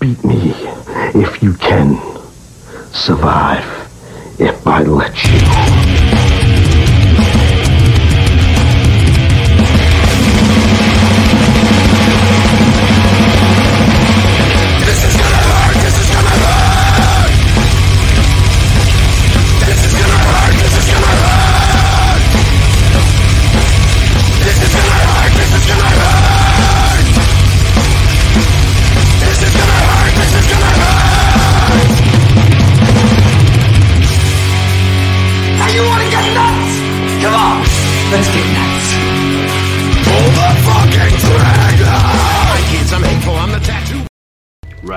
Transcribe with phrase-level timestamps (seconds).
[0.00, 0.54] Beat me
[1.14, 2.00] if you can.
[2.90, 3.66] Survive
[4.40, 6.09] if I let you.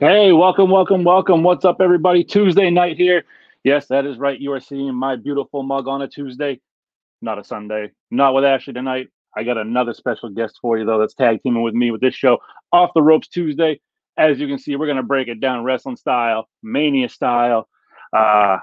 [0.00, 1.42] Hey, welcome, welcome, welcome.
[1.42, 2.24] What's up, everybody?
[2.24, 3.24] Tuesday night here.
[3.64, 4.40] Yes, that is right.
[4.40, 6.58] You are seeing my beautiful mug on a Tuesday,
[7.20, 7.90] not a Sunday.
[8.10, 9.08] Not with Ashley tonight.
[9.36, 12.14] I got another special guest for you, though, that's tag teaming with me with this
[12.14, 12.38] show,
[12.72, 13.78] Off the Ropes Tuesday.
[14.16, 17.68] As you can see, we're going to break it down wrestling style, mania style.
[18.10, 18.56] Uh,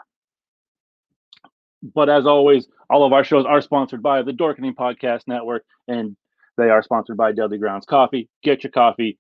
[1.94, 6.18] but as always, all of our shows are sponsored by the Dorkening Podcast Network, and
[6.58, 8.28] they are sponsored by Deadly Grounds Coffee.
[8.42, 9.20] Get your coffee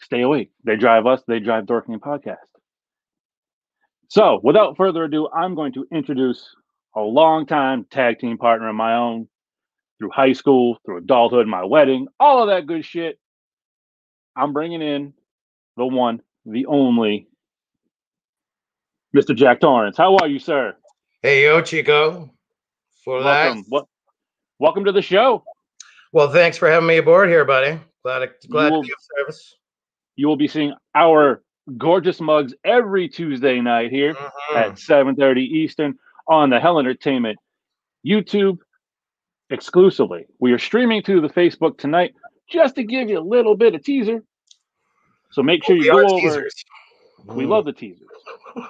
[0.00, 0.50] stay awake.
[0.64, 2.36] They drive us, they drive Dorkening Podcast.
[4.08, 6.54] So, without further ado, I'm going to introduce
[6.94, 9.28] a longtime tag team partner of my own
[9.98, 13.18] through high school, through adulthood, my wedding, all of that good shit.
[14.36, 15.14] I'm bringing in
[15.76, 17.28] the one, the only,
[19.14, 19.34] Mr.
[19.34, 19.96] Jack Torrance.
[19.96, 20.76] How are you, sir?
[21.22, 22.30] Hey, yo, Chico.
[23.04, 23.58] For Welcome.
[23.62, 23.64] that.
[23.68, 23.86] What?
[24.58, 25.42] Welcome to the show.
[26.12, 27.78] Well, thanks for having me aboard here, buddy.
[28.04, 29.54] Glad, glad will- to be of service.
[30.16, 31.42] You will be seeing our
[31.76, 34.14] gorgeous mugs every Tuesday night here.
[34.14, 34.56] Mhm.
[34.56, 37.38] at 7:30 Eastern on the Hell Entertainment
[38.04, 38.58] YouTube
[39.50, 40.26] exclusively.
[40.40, 42.14] We are streaming to the Facebook tonight
[42.48, 44.22] just to give you a little bit of teaser.
[45.30, 46.20] So make sure you go over.
[46.20, 46.64] teasers.
[47.26, 48.06] We love the teasers.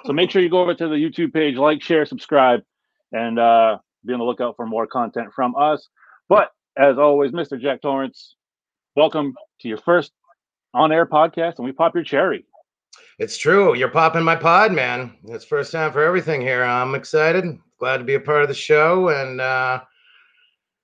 [0.05, 2.63] So make sure you go over to the YouTube page, like, share, subscribe,
[3.11, 5.87] and uh, be on the lookout for more content from us.
[6.27, 7.59] But as always, Mr.
[7.59, 8.35] Jack Torrance,
[8.95, 10.11] welcome to your first
[10.77, 12.45] on-air podcast, and we pop your cherry.
[13.19, 13.75] It's true.
[13.75, 15.15] You're popping my pod, man.
[15.25, 16.63] It's first time for everything here.
[16.63, 17.45] I'm excited.
[17.79, 19.81] Glad to be a part of the show, and uh,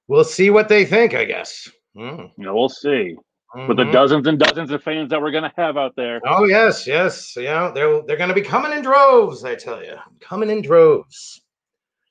[0.08, 1.14] we'll see what they think.
[1.14, 1.70] I guess.
[1.96, 2.32] Mm.
[2.38, 3.16] You know, we'll see.
[3.68, 3.92] With the Mhm.
[3.92, 6.20] dozens and dozens of fans that we're gonna have out there.
[6.26, 7.36] Oh yes, yes.
[7.38, 9.46] Yeah, they're they're going to be coming in droves.
[9.46, 11.40] I tell you, coming in droves.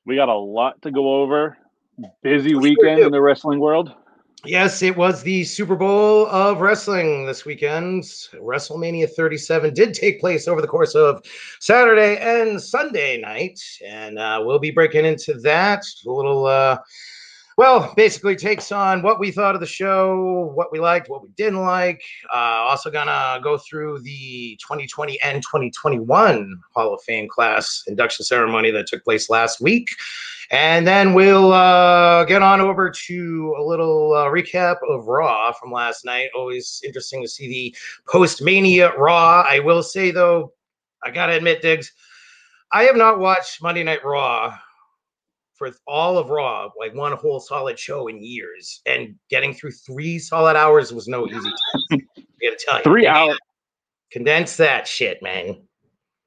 [0.07, 1.57] We got a lot to go over.
[2.23, 3.93] Busy weekend in the wrestling world.
[4.45, 8.03] Yes, it was the Super Bowl of wrestling this weekend.
[8.35, 11.25] WrestleMania 37 did take place over the course of
[11.61, 15.85] Saturday and Sunday night, and uh, we'll be breaking into that.
[16.05, 16.77] A little, uh,
[17.57, 21.29] well, basically takes on what we thought of the show, what we liked, what we
[21.37, 22.03] didn't like.
[22.35, 28.73] Uh, also, gonna go through the 2020 and 2021 Hall of Fame class induction ceremony
[28.73, 29.87] that took place last week.
[30.53, 35.73] And then we'll uh, get on over to a little uh, recap of Raw from
[35.73, 36.29] last night.
[36.37, 37.77] Always interesting to see the
[38.07, 39.47] post Mania Raw.
[39.49, 40.53] I will say, though,
[41.03, 41.91] I got to admit, Diggs,
[42.71, 44.55] I have not watched Monday Night Raw
[45.55, 48.83] for all of Raw, like one whole solid show in years.
[48.85, 51.87] And getting through three solid hours was no easy task.
[51.93, 51.97] I
[52.43, 52.85] got to tell you.
[52.85, 53.39] Three hours.
[54.11, 55.63] Condense that shit, man.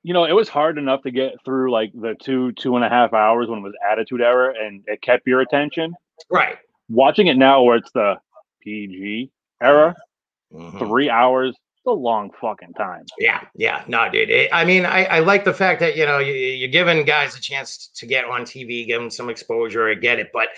[0.06, 2.90] You know, it was hard enough to get through like the two, two and a
[2.90, 5.96] half hours when it was Attitude Era and it kept your attention.
[6.30, 6.58] Right.
[6.90, 8.18] Watching it now where it's the
[8.62, 9.32] PG
[9.64, 9.96] era,
[10.54, 10.78] Mhm.
[10.78, 11.56] three hours,
[11.88, 13.06] a long fucking time.
[13.18, 14.30] Yeah, yeah, no, dude.
[14.30, 17.36] It, I mean, I, I like the fact that you know you, you're giving guys
[17.36, 19.90] a chance to get on TV, give them some exposure.
[19.90, 20.50] I get it, but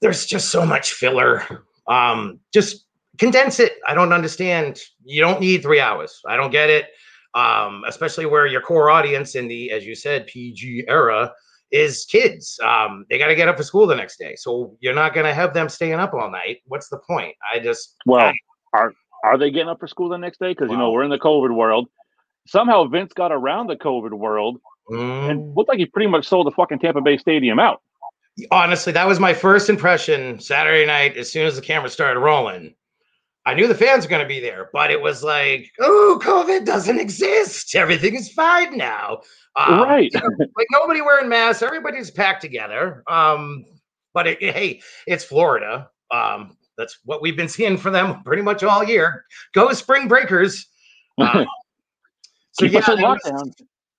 [0.00, 1.64] there's just so much filler.
[1.86, 2.86] Um, just
[3.18, 3.74] condense it.
[3.86, 4.80] I don't understand.
[5.04, 6.20] You don't need three hours.
[6.26, 6.86] I don't get it.
[7.34, 11.32] Um, especially where your core audience in the, as you said, PG era
[11.72, 12.60] is kids.
[12.64, 15.34] Um, they got to get up for school the next day, so you're not gonna
[15.34, 16.58] have them staying up all night.
[16.66, 17.34] What's the point?
[17.52, 18.34] I just Well, I-
[18.78, 18.92] are
[19.24, 20.52] are they getting up for school the next day?
[20.52, 21.88] Because you know we're in the COVID world.
[22.46, 24.60] Somehow Vince got around the COVID world
[24.90, 25.30] Mm.
[25.30, 27.80] and looked like he pretty much sold the fucking Tampa Bay Stadium out.
[28.50, 31.16] honestly, that was my first impression Saturday night.
[31.16, 32.74] As soon as the camera started rolling,
[33.46, 36.64] I knew the fans were going to be there, but it was like, oh, COVID
[36.64, 37.74] doesn't exist.
[37.74, 39.20] Everything is fine now.
[39.56, 40.10] Um, right.
[40.12, 41.62] you know, like nobody wearing masks.
[41.62, 43.02] Everybody's packed together.
[43.06, 43.66] Um,
[44.14, 45.90] but it, hey, it's Florida.
[46.10, 49.24] Um, that's what we've been seeing from them pretty much all year.
[49.52, 50.66] Go spring breakers.
[51.16, 51.46] Um,
[52.50, 53.54] so yeah, us in that was-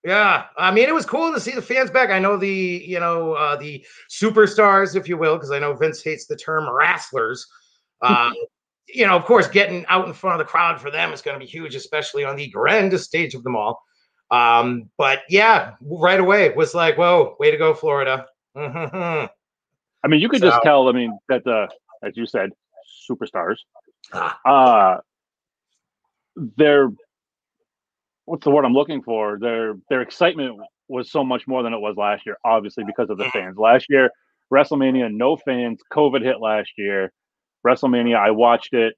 [0.06, 2.10] yeah, I mean, it was cool to see the fans back.
[2.10, 6.04] I know the, you know, uh, the superstars, if you will, because I know Vince
[6.04, 7.48] hates the term wrestlers.
[8.02, 8.34] Um,
[8.88, 11.36] you know, of course, getting out in front of the crowd for them is going
[11.40, 13.82] to be huge, especially on the grandest stage of them all.
[14.32, 18.26] Um, but yeah, right away was like, whoa, way to go, Florida.
[18.56, 19.28] I
[20.08, 20.88] mean, you could So- just tell.
[20.88, 21.68] I mean, that the
[22.04, 22.52] as you said,
[23.10, 23.58] superstars.
[24.14, 24.40] Ah.
[24.46, 24.98] Uh
[26.58, 26.90] their
[28.26, 29.38] what's the word I'm looking for?
[29.40, 33.18] Their their excitement was so much more than it was last year, obviously because of
[33.18, 33.58] the fans.
[33.58, 34.12] Last year,
[34.54, 35.80] WrestleMania, no fans.
[35.92, 37.12] COVID hit last year.
[37.66, 38.96] WrestleMania, I watched it.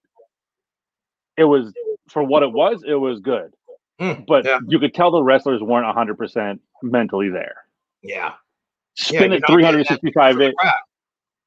[1.37, 1.73] It was
[2.09, 2.83] for what it was.
[2.85, 3.53] It was good,
[3.99, 4.59] Mm, but yeah.
[4.67, 7.65] you could tell the wrestlers weren't 100 percent mentally there.
[8.01, 8.33] Yeah.
[8.95, 10.53] Spin you're it getting that 365 days.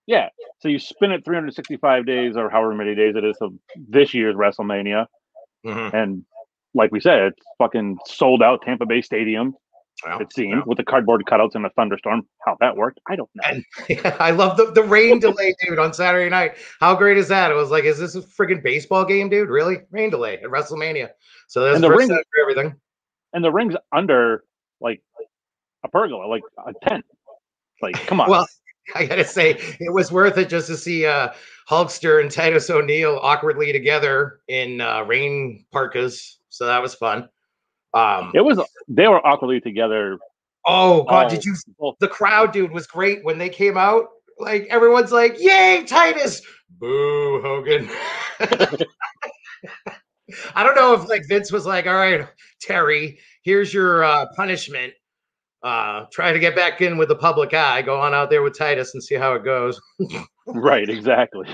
[0.06, 0.28] Yeah.
[0.60, 4.36] So you spin it 365 days or however many days it is of this year's
[4.36, 5.06] WrestleMania.
[5.64, 5.92] Mhm.
[5.94, 6.24] And
[6.74, 9.56] like we said, it's fucking sold out Tampa Bay Stadium,
[10.04, 10.62] Well, it seemed, yeah.
[10.66, 12.26] with the cardboard cutouts in a thunderstorm.
[12.46, 13.42] How that worked, I don't know.
[13.48, 13.64] And
[14.20, 16.56] I love the, the rain delay, dude, on Saturday night.
[16.80, 17.50] How great is that?
[17.50, 19.48] It was like, is this a friggin' baseball game, dude?
[19.48, 19.78] Really?
[19.90, 21.10] Rain delay at WrestleMania.
[21.48, 22.74] So that's And the ring- for everything.
[23.32, 24.44] And the ring's under
[24.80, 25.02] like
[25.84, 27.04] a pergola, like a tent.
[27.82, 28.30] Like, come on.
[28.30, 28.46] Well,
[28.94, 31.32] I gotta say, it was worth it just to see uh
[31.68, 36.38] Hulkster and Titus O'Neil awkwardly together in uh, rain parkas.
[36.48, 37.28] So that was fun.
[37.94, 40.18] Um, it was they were awkwardly together.
[40.66, 41.54] oh god, Oh, did you
[42.00, 44.06] the crowd, dude, was great when they came out.
[44.38, 46.40] Like everyone's like, "Yay, Titus!"
[46.78, 47.88] Boo, Hogan.
[50.54, 52.26] I don't know if like Vince was like, "All right,
[52.60, 54.92] Terry, here's your uh, punishment.
[55.62, 57.82] Uh, try to get back in with the public eye.
[57.82, 59.80] Go on out there with Titus and see how it goes."
[60.46, 61.46] Right, exactly.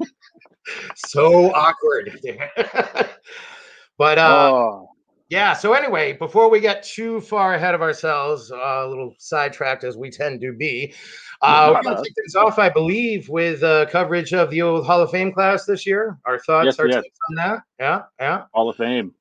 [0.96, 2.20] so awkward.
[3.98, 4.88] but uh, oh,
[5.28, 5.54] Yeah.
[5.54, 9.96] So anyway, before we get too far ahead of ourselves, uh, a little sidetracked as
[9.96, 10.94] we tend to be,
[11.42, 14.86] uh, we're going to take things off, I believe, with uh, coverage of the old
[14.86, 16.18] Hall of Fame class this year.
[16.24, 17.02] Our thoughts, Yes, our yes.
[17.02, 17.62] takes on that.
[17.80, 18.44] Yeah, yeah.
[18.54, 19.14] Hall of Fame.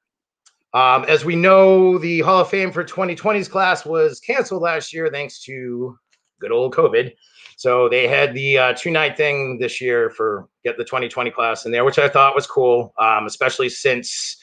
[0.74, 5.10] Um, as we know, the Hall of Fame for 2020's class was canceled last year
[5.12, 5.98] thanks to
[6.40, 7.14] good old COVID.
[7.58, 11.66] So they had the uh, two night thing this year for get the 2020 class
[11.66, 14.38] in there, which I thought was cool, um, especially since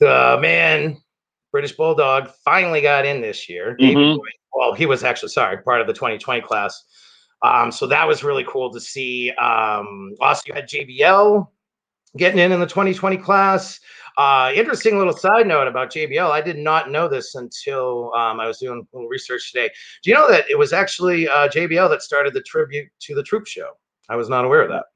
[0.00, 0.96] the man,
[1.52, 3.76] British Bulldog, finally got in this year.
[3.80, 4.16] Mhm.
[4.16, 6.84] Boyd- well, he was actually, sorry, part of the 2020 class.
[7.42, 9.30] Um, so that was really cool to see.
[9.32, 11.50] Um, also, you had JBL
[12.16, 13.78] getting in in the 2020 class.
[14.18, 16.30] Uh, interesting little side note about JBL.
[16.30, 19.70] I did not know this until um, I was doing a little research today.
[20.02, 23.22] Do you know that it was actually uh, JBL that started the tribute to the
[23.22, 23.70] Troop Show?
[24.08, 24.86] I was not aware of that.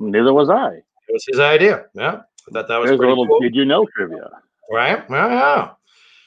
[0.00, 0.70] Neither was I.
[0.76, 1.84] It was his idea.
[1.94, 3.40] Yeah, I thought that was There's a little cool.
[3.40, 4.30] did you know trivia.
[4.70, 5.04] Right?
[5.10, 5.70] Yeah, yeah.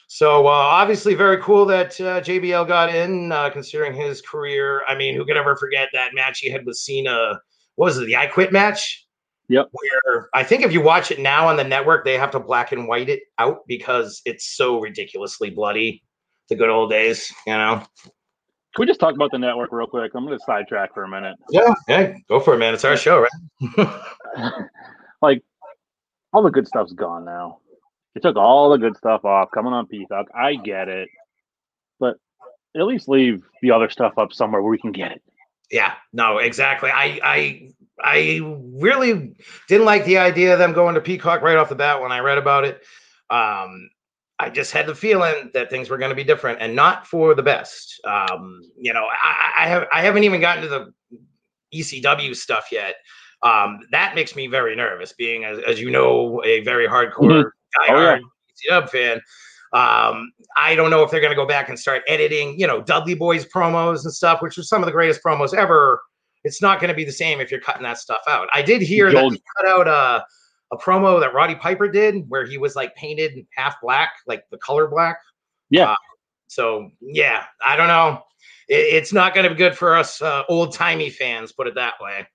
[0.08, 4.82] So uh, obviously, very cool that uh, JBL got in, uh, considering his career.
[4.88, 7.38] I mean, who could ever forget that match he had with Cena?
[7.76, 8.06] What was it?
[8.06, 9.06] The I Quit match.
[9.50, 9.68] Yep.
[9.70, 12.72] Where I think if you watch it now on the network, they have to black
[12.72, 16.02] and white it out because it's so ridiculously bloody.
[16.48, 17.82] The good old days, you know.
[18.04, 20.12] Can we just talk about the network real quick?
[20.14, 21.36] I'm going to sidetrack for a minute.
[21.50, 21.74] Yeah.
[21.86, 22.72] Hey, go for it, man.
[22.72, 23.26] It's our show,
[23.76, 24.02] right?
[25.22, 25.42] like
[26.32, 27.58] all the good stuff's gone now.
[28.14, 30.26] They took all the good stuff off coming on Peacock.
[30.34, 31.08] I get it,
[32.00, 32.16] but
[32.76, 35.22] at least leave the other stuff up somewhere where we can get it.
[35.70, 36.90] Yeah, no, exactly.
[36.90, 37.70] I I
[38.02, 38.40] I
[38.74, 39.34] really
[39.68, 42.20] didn't like the idea of them going to Peacock right off the bat when I
[42.20, 42.82] read about it.
[43.30, 43.90] Um,
[44.38, 47.34] I just had the feeling that things were going to be different and not for
[47.34, 48.00] the best.
[48.04, 50.94] Um, you know, I, I have I haven't even gotten to the
[51.74, 52.94] ECW stuff yet.
[53.42, 57.82] Um, that makes me very nervous, being as, as you know, a very hardcore Oh,
[57.88, 58.20] diehard
[58.70, 59.20] ECW fan.
[59.72, 62.80] Um, I don't know if they're going to go back and start editing, you know,
[62.80, 66.00] Dudley Boys promos and stuff, which are some of the greatest promos ever.
[66.44, 68.48] It's not going to be the same if you're cutting that stuff out.
[68.54, 70.24] I did hear Joel- that they cut out a,
[70.72, 74.58] a promo that Roddy Piper did where he was like painted half black, like the
[74.58, 75.18] color black.
[75.68, 75.90] Yeah.
[75.90, 75.96] Uh,
[76.46, 78.22] so yeah, I don't know.
[78.68, 81.52] It, it's not going to be good for us uh, old timey fans.
[81.52, 82.26] Put it that way.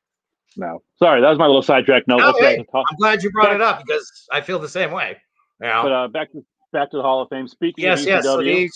[0.58, 2.20] No, sorry, that was my little sidetrack note.
[2.20, 2.86] No, hey, talk.
[2.90, 5.18] I'm glad you brought it up because I feel the same way.
[5.62, 5.82] Yeah.
[5.82, 7.48] But uh, back to back to the Hall of Fame.
[7.48, 8.24] Speaking yes, yes.
[8.24, 8.70] So the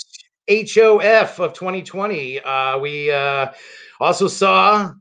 [0.49, 2.39] HOF of 2020.
[2.39, 3.51] Uh, we uh,
[3.99, 4.91] also saw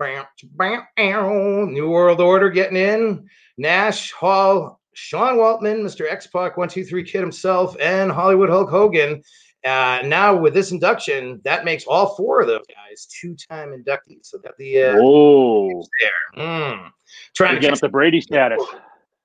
[0.00, 6.10] New World Order getting in, Nash, Hall, Sean Waltman, Mr.
[6.10, 9.22] X Pac, 123 Kid himself, and Hollywood Hulk Hogan.
[9.64, 14.26] Uh, now with this induction, that makes all four of those guys two-time inductees.
[14.26, 16.44] So that the uh, Oh, there.
[16.44, 16.90] Mm.
[17.34, 18.60] Trying we're to get up the Brady status.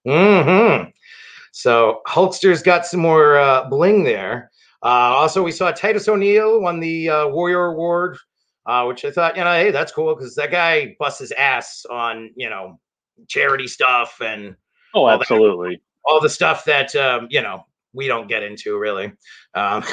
[0.06, 0.90] hmm
[1.52, 4.52] So Hulkster's got some more uh, bling there.
[4.84, 8.18] Uh, also, we saw Titus O'Neil won the uh, Warrior Award,
[8.68, 11.84] uh, which I thought, you know, hey, that's cool because that guy busts his ass
[11.90, 12.80] on, you know,
[13.28, 14.56] charity stuff and
[14.94, 15.82] Oh, All that- absolutely.
[16.06, 19.12] all the stuff that, um, you know, we don't get into really.
[19.54, 19.84] Um,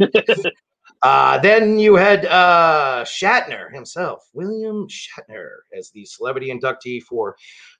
[1.02, 7.36] uh, then you had uh, Shatner himself, William Shatner, as the celebrity inductee for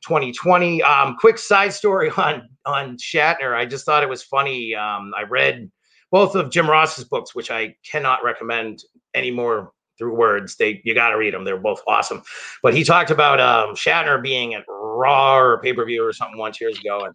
[0.06, 0.82] 2020.
[0.82, 3.54] Um, quick side story on on Shatner.
[3.54, 4.74] I just thought it was funny.
[4.74, 5.70] Um, I read
[6.10, 8.84] both of Jim Ross's books, which I cannot recommend
[9.14, 10.56] anymore through words.
[10.56, 11.44] They you got to read them.
[11.44, 12.22] They're both awesome.
[12.62, 16.38] But he talked about um, Shatner being at Raw or pay per view or something
[16.38, 17.14] once years ago, and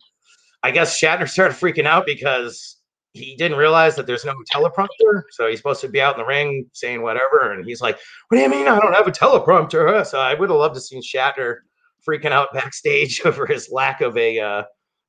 [0.64, 2.78] I guess Shatner started freaking out because
[3.14, 5.24] he didn't realize that there's no teleprompter.
[5.32, 7.54] So he's supposed to be out in the ring saying whatever.
[7.54, 7.98] And he's like,
[8.28, 10.06] What do you mean I don't have a teleprompter?
[10.06, 11.58] So I would have loved to see Shatner
[12.08, 14.64] freaking out backstage over his lack of a uh,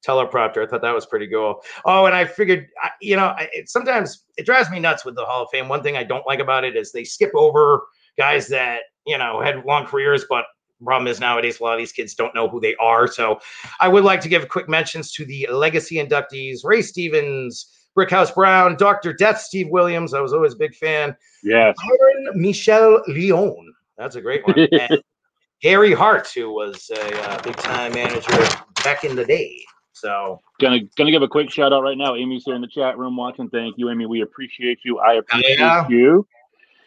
[0.06, 0.64] teleprompter.
[0.64, 1.62] I thought that was pretty cool.
[1.84, 2.68] Oh, and I figured,
[3.00, 5.68] you know, it, sometimes it drives me nuts with the Hall of Fame.
[5.68, 7.82] One thing I don't like about it is they skip over
[8.16, 10.44] guys that, you know, had long careers, but
[10.84, 13.06] problem is nowadays a lot of these kids don't know who they are.
[13.06, 13.40] So
[13.80, 18.76] I would like to give quick mentions to the legacy inductees Ray Stevens, Brickhouse Brown,
[18.76, 19.12] Dr.
[19.12, 20.14] Death, Steve Williams.
[20.14, 21.16] I was always a big fan.
[21.42, 21.76] Yes.
[21.78, 23.72] Baron Michele Leone.
[23.98, 24.68] That's a great one.
[24.72, 25.02] And
[25.62, 28.32] Gary Hart, who was a uh, big time manager
[28.82, 29.62] back in the day.
[29.92, 32.14] So Gonna gonna give a quick shout out right now.
[32.16, 33.50] Amy's here in the chat room watching.
[33.50, 34.06] Thank you, Amy.
[34.06, 34.98] We appreciate you.
[34.98, 35.86] I appreciate Yeah.
[35.88, 36.26] you.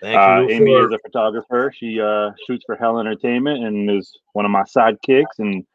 [0.03, 0.49] Thank Uh, you.
[0.51, 1.73] Amy for- is a photographer.
[1.75, 5.65] She uh, shoots for Hell Entertainment and is one of my sidekicks and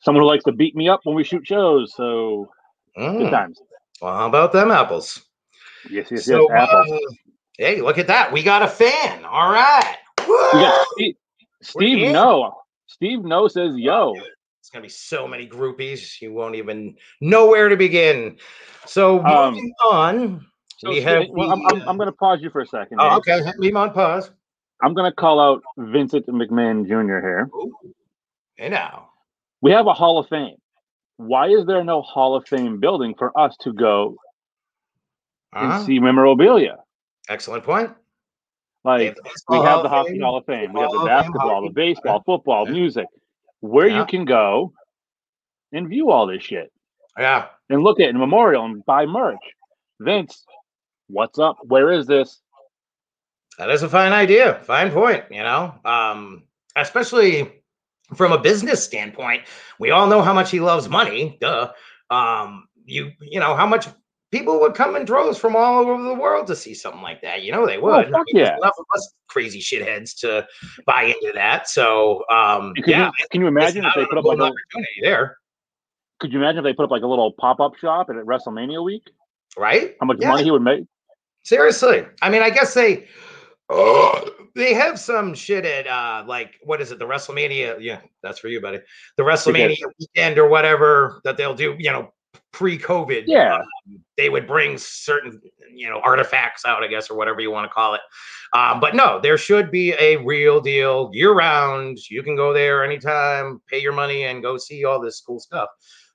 [0.00, 1.94] someone who likes to beat me up when we shoot shows.
[1.96, 2.50] So
[2.96, 3.58] good Mm, times.
[4.02, 5.22] well, how about them apples?
[5.88, 6.40] Yes, yes, yes.
[6.52, 6.90] Apples.
[6.92, 7.12] uh,
[7.56, 8.32] hey, look at that.
[8.32, 9.24] We got a fan.
[9.24, 9.96] All right.
[10.28, 10.70] we!
[10.92, 11.14] Steve,
[11.62, 12.12] Steve.
[12.12, 12.52] No.
[12.86, 14.14] Steve No says yo.
[14.60, 18.36] It's gonna be so many groupies, you won't even know where to begin.
[18.86, 20.46] So Um, moving on,
[20.82, 21.26] So we have.
[21.30, 22.98] well, the, I'm, I'm, I'm gonna pause you for a second.
[23.00, 23.40] oh, okay.
[23.58, 24.32] Leave on pause.
[24.82, 27.20] I'm gonna call out Vincent McMahon Jr.
[27.24, 27.48] here.
[27.54, 27.72] Ooh.
[28.56, 29.10] Hey now.
[29.60, 30.56] We have a Hall of Fame.
[31.18, 34.16] Why is there no Hall of Fame building for us to go
[35.52, 35.66] Uh-huh.
[35.76, 36.78] and see memorabilia?
[37.28, 37.92] Excellent point.
[38.84, 39.16] Like have
[39.48, 41.70] we have the Hockey Hall of Fame, we have the Hall of Fame, basketball, the
[41.72, 43.06] baseball, football, music,
[43.60, 44.00] where Yeah.
[44.00, 44.72] you can go
[45.70, 46.72] and view all this shit
[47.16, 47.46] Yeah.
[47.70, 49.38] and look at it in memorial and buy merch.
[50.00, 50.44] Vince,
[51.12, 51.58] what's up?
[51.62, 52.40] Where is this?
[53.58, 54.60] That is a fine idea.
[54.64, 55.24] Fine point.
[55.30, 56.44] You know, um,
[56.76, 57.62] especially
[58.14, 59.42] from a business standpoint,
[59.78, 61.38] we all know how much he loves money.
[61.40, 61.72] Duh.
[62.10, 63.86] Um, you you know how much
[64.32, 67.42] people would come in droves from all over the world to see something like that.
[67.42, 68.06] You know they would.
[68.06, 68.56] I Oh, fuck there's yeah.
[68.56, 70.46] Enough of us crazy shitheads to
[70.86, 71.68] buy into that.
[71.68, 74.86] So um, Could yeah, you, can you imagine if they put up like an a,
[75.02, 75.36] there,
[76.18, 79.10] could you imagine if they put up like a little pop-up shop at WrestleMania week?
[79.56, 79.96] right?
[80.00, 80.28] How much Yeah.
[80.28, 80.84] money he would make?
[81.42, 82.06] Seriously.
[82.20, 83.06] I mean, I guess they
[83.68, 87.76] oh, they have some shit at uh like what is it, the WrestleMania?
[87.80, 88.80] Yeah, that's for you, buddy.
[89.16, 92.12] The WrestleMania weekend or whatever that they'll do, you know,
[92.52, 93.24] pre-COVID.
[93.26, 93.56] Yeah.
[93.56, 95.40] um, they would bring certain,
[95.74, 98.00] you know, artifacts out, I guess, or whatever you want to call it.
[98.54, 101.98] Um, but no, there should be a real deal year round.
[102.10, 105.68] You can go there anytime, pay your money, and go see all this cool stuff.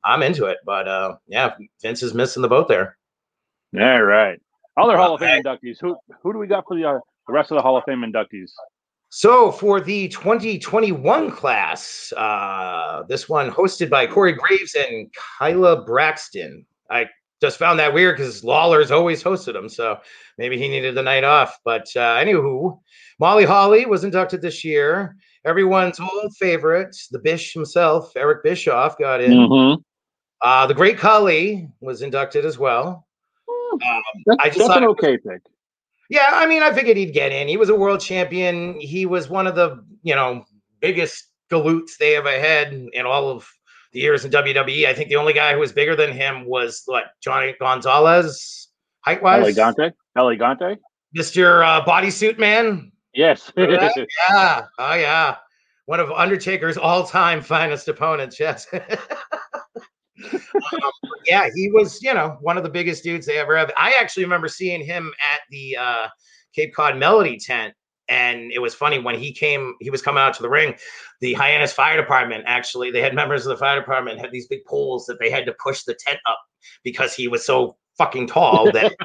[0.04, 2.98] I'm into it, but uh yeah, Vince is missing the boat there.
[3.74, 4.40] Yeah, right.
[4.78, 5.78] Other Hall of Fame inductees.
[5.82, 8.02] Who who do we got for the, uh, the rest of the Hall of Fame
[8.02, 8.52] inductees?
[9.10, 16.66] So for the 2021 class, uh, this one hosted by Corey Graves and Kayla Braxton.
[16.92, 17.08] I
[17.42, 19.98] just found that weird because Lawler's always hosted them, so
[20.38, 21.58] maybe he needed the night off.
[21.64, 22.80] But uh, anywho,
[23.20, 25.16] Molly Holly was inducted this year.
[25.46, 29.32] Everyone's old favorite, the Bish himself, Eric Bischoff, got in.
[29.32, 29.82] Mm-hmm.
[30.42, 33.07] Uh, the Great Khali was inducted as well.
[33.74, 33.80] Um,
[34.26, 35.42] That's, I just that's thought an okay pick.
[36.10, 37.48] yeah, I mean, I figured he'd get in.
[37.48, 38.80] He was a world champion.
[38.80, 40.46] He was one of the, you know,
[40.80, 43.50] biggest galoots they ever had in all of
[43.94, 44.86] the years in WWE.
[44.86, 48.70] I think the only guy who was bigger than him was what Johnny Gonzalez,
[49.02, 49.94] height wise, El Gigante?
[50.18, 50.78] Elegante?
[51.18, 51.66] Mr.
[51.66, 52.92] Uh, bodysuit man.
[53.14, 53.52] Yes.
[53.58, 55.38] Yeah, oh yeah,
[55.86, 58.40] one of Undertaker's all-time finest opponents.
[58.40, 58.68] Yes.
[60.32, 60.92] Um,
[61.26, 63.72] yeah, he was, you know, one of the biggest dudes they ever have.
[63.78, 66.08] I actually remember seeing him at the uh,
[66.54, 67.74] Cape Cod Melody tent.
[68.10, 70.76] And it was funny when he came, he was coming out to the ring.
[71.20, 74.64] The Hyannis Fire Department actually, they had members of the fire department had these big
[74.66, 76.40] poles that they had to push the tent up
[76.84, 78.96] because he was so fucking tall that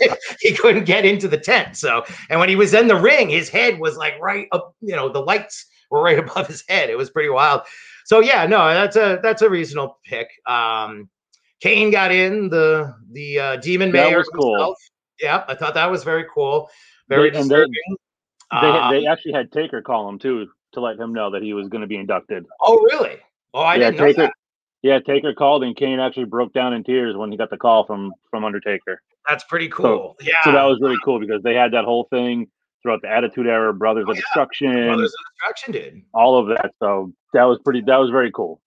[0.40, 1.76] he couldn't get into the tent.
[1.76, 4.96] So, and when he was in the ring, his head was like right up, you
[4.96, 6.88] know, the lights were right above his head.
[6.88, 7.62] It was pretty wild.
[8.06, 10.28] So yeah, no, that's a that's a reasonable pick.
[10.46, 11.10] Um
[11.60, 14.52] Kane got in the the uh, demon That mayor was cool.
[14.54, 14.78] himself.
[15.20, 16.68] Yeah, I thought that was very cool.
[17.08, 17.96] Very They- and they- disturbing.
[18.62, 21.52] They, Um, they actually had Taker call him too to let him know that he
[21.52, 22.46] was going to be inducted.
[22.60, 23.16] oh, really?
[23.54, 24.22] Oh, I yeah, didn't know Taker.
[24.22, 24.32] that.
[24.82, 27.84] Yeah, Taker called and Kane actually broke down in tears when he got the call
[27.86, 29.02] from from Undertaker.
[29.28, 30.14] That's pretty cool.
[30.20, 30.34] yeah.
[30.44, 32.46] So that was really cool because they had that whole thing
[32.86, 34.22] throughout the Attitude Era, Brothers Oh, of yeah.
[34.22, 36.02] Destruction, Brothers of Destruction did.
[36.14, 36.72] all of that.
[36.80, 37.80] So that was pretty.
[37.82, 38.60] That was very cool.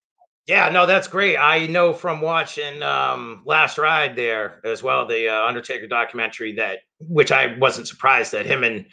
[0.45, 1.37] Yeah, no, that's great.
[1.37, 6.79] I know from watching um Last Ride there as well, the uh, Undertaker documentary that
[6.99, 8.85] which I wasn't surprised that him and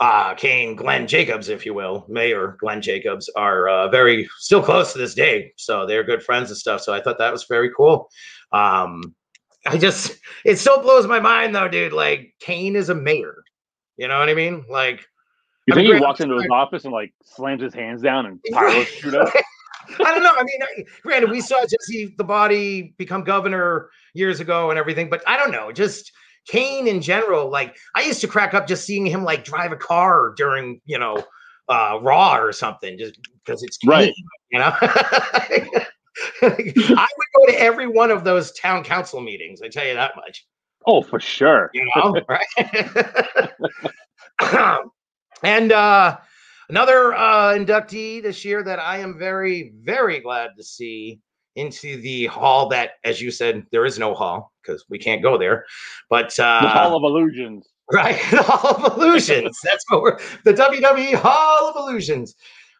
[0.00, 4.92] uh Kane Glenn Jacobs, if you will, Mayor Glenn Jacobs are uh, very still close
[4.92, 5.52] to this day.
[5.58, 6.80] So they're good friends and stuff.
[6.80, 8.08] So I thought that was very cool.
[8.52, 9.14] Um
[9.66, 11.92] I just it still blows my mind though, dude.
[11.92, 13.41] Like Kane is a mayor.
[13.96, 14.64] You know what I mean?
[14.68, 15.00] Like
[15.66, 18.26] You I think mean, he walks into his office and like slams his hands down
[18.26, 19.28] and pyros shoot up?
[20.00, 20.32] I don't know.
[20.36, 25.10] I mean, I- granted, we saw Jesse the Body become governor years ago and everything,
[25.10, 25.72] but I don't know.
[25.72, 26.12] Just
[26.46, 27.48] Kane in general.
[27.50, 30.98] Like, I used to crack up just seeing him like drive a car during, you
[30.98, 31.22] know,
[31.68, 34.14] uh Raw or something, just because it's Kane, Right.
[34.50, 35.78] You know, I
[36.42, 36.74] would
[37.36, 39.62] go to every one of those town council meetings.
[39.62, 40.46] I tell you that much
[40.86, 41.70] Oh, for sure.
[41.74, 43.50] you know, right?
[45.42, 46.18] and uh,
[46.68, 51.20] another uh, inductee this year that I am very, very glad to see
[51.56, 55.36] into the hall that, as you said, there is no hall because we can't go
[55.36, 55.64] there.
[56.08, 57.68] But uh, The Hall of Illusions.
[57.92, 59.58] right, the Hall of Illusions.
[59.62, 62.34] That's what we're the WWE Hall of Illusions.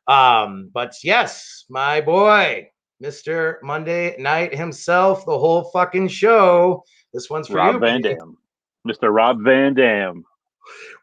[0.08, 2.68] Um, but yes, my boy,
[3.02, 3.56] Mr.
[3.62, 6.82] Monday Night himself, the whole fucking show.
[7.12, 8.16] This one's for Rob you, Van baby.
[8.16, 8.38] Dam.
[8.86, 9.14] Mr.
[9.14, 10.24] Rob Van Dam.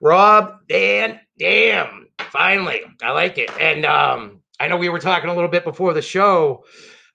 [0.02, 2.08] Rob Van Dam.
[2.32, 3.50] Finally, I like it.
[3.60, 6.66] And um, I know we were talking a little bit before the show.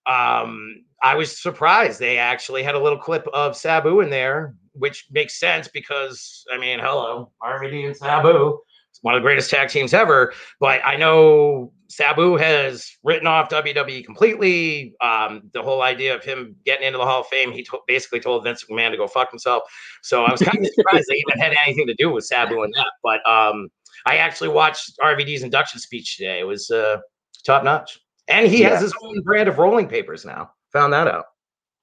[0.07, 5.07] Um, I was surprised they actually had a little clip of Sabu in there, which
[5.11, 8.59] makes sense because I mean, hello, RVD and Sabu.
[8.91, 10.33] It's one of the greatest tag teams ever.
[10.61, 14.95] But I know Sabu has written off WWE completely.
[15.01, 18.21] Um, the whole idea of him getting into the Hall of Fame, he to- basically
[18.21, 19.63] told Vince McMahon to go fuck himself.
[20.03, 22.73] So I was kind of surprised they even had anything to do with Sabu and
[22.75, 22.91] that.
[23.03, 23.69] But um,
[24.07, 26.41] I actually watched RVD's induction speech today.
[26.41, 26.99] It was uh,
[27.45, 27.99] top notch.
[28.29, 28.71] And he Yeah.
[28.71, 30.51] has his own brand of rolling papers now.
[30.73, 31.27] Found that out.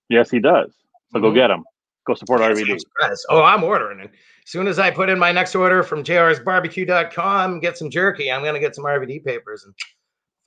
[0.10, 0.74] Yes, he does.
[1.14, 1.36] So go Mhm.
[1.36, 1.64] get him.
[2.06, 2.80] Go support RVD.
[3.30, 4.12] Oh, I'm ordering it.
[4.12, 8.42] As soon as I put in my next order from jrsbarbecue.com, get some jerky, I'm
[8.42, 9.74] going to get some RVD papers and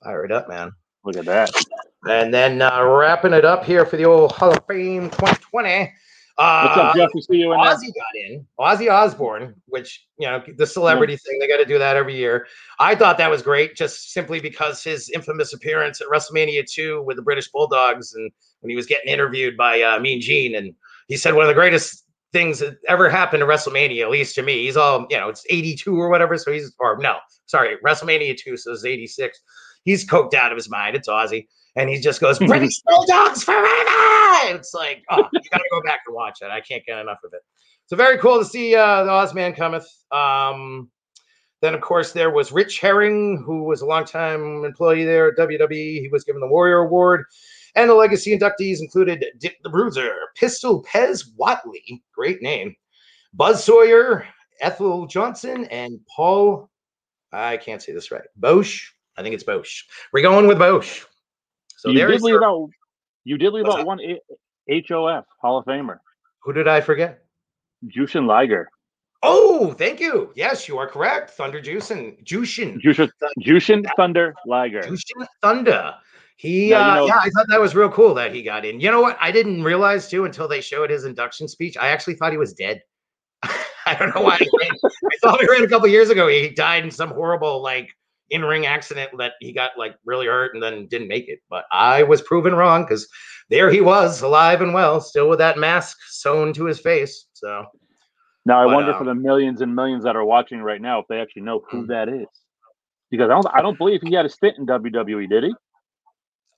[0.03, 0.71] fire it up, man.
[1.05, 1.49] Look at that.
[2.07, 5.93] And then uh, wrapping it up here for the old Hall of Fame 2020.
[6.37, 7.09] Uh, What's up, Jeff?
[7.13, 7.59] We see you in.
[7.59, 8.45] Ozzy got in.
[8.59, 12.47] Ozzy Osbourne, which you know the celebrity thing, they got to do that every year.
[12.77, 17.15] I thought that was great, just simply because his infamous appearance at WrestleMania 2 with
[17.15, 20.73] the British Bulldogs, and when he was getting interviewed by uh, Mean Gene, and
[21.07, 24.41] he said one of the greatest things that ever happened to WrestleMania, at least to
[24.41, 24.65] me.
[24.65, 28.57] He's all you know, it's 82 or whatever, so he's or no, sorry, WrestleMania 2,
[28.57, 29.39] so it's 86.
[29.83, 30.95] He's coked out of his mind.
[30.95, 33.65] It's Ozzy, and he just goes British Bulldogs forever.
[34.47, 36.49] It's like, oh, you got to go back and watch it.
[36.51, 37.41] I can't get enough of it.
[37.87, 39.87] So very cool to see uh, the Ozman cometh.
[40.11, 40.89] Um,
[41.61, 45.99] then of course there was Rich Hering, who was a longtime employee there at WWE.
[45.99, 47.25] He was given the Warrior Award,
[47.75, 52.75] and the legacy inductees included Dick the Bruiser, Pistol Pez Whatley, great name,
[53.33, 54.25] Buzz Sawyer,
[54.61, 56.69] Ethel Johnson, and Paul.
[57.31, 58.23] I can't say this right.
[58.39, 58.87] Boesch.
[59.17, 59.83] I think it's Boesch.
[60.13, 61.05] We're going with Boesch.
[61.77, 62.69] So you there did is leave out.
[63.23, 63.85] You did leave What's out that?
[63.85, 63.99] one
[64.69, 65.99] HOF Hall of Famer,
[66.39, 67.23] who did I forget?
[67.87, 68.69] Jushin Liger.
[69.23, 70.31] Oh, thank you.
[70.35, 71.31] Yes, you are correct.
[71.31, 72.23] Thunder and Jushin.
[72.23, 72.79] Jushin,
[73.41, 74.81] Jushin Thunder Liger.
[74.83, 75.95] Jushin Thunder.
[76.37, 78.65] He, Yeah, you uh, know- yeah, I thought that was real cool that he got
[78.65, 78.79] in.
[78.79, 79.17] You know what?
[79.21, 81.77] I didn't realize too until they showed his induction speech.
[81.77, 82.81] I actually thought he was dead.
[83.43, 84.37] I don't know why.
[84.41, 87.89] I thought we read a couple years ago he died in some horrible like
[88.31, 91.39] in-ring accident that he got like really hurt and then didn't make it.
[91.49, 93.07] But I was proven wrong because
[93.49, 97.27] there he was, alive and well, still with that mask sewn to his face.
[97.33, 97.65] So
[98.45, 100.99] Now I But, wonder um, for the millions and millions that are watching right now
[100.99, 101.87] if they actually know who Mm.
[101.89, 102.25] that is,
[103.11, 103.47] because I don't.
[103.53, 105.29] I don't believe he had a stint in WWE.
[105.29, 105.53] Did he?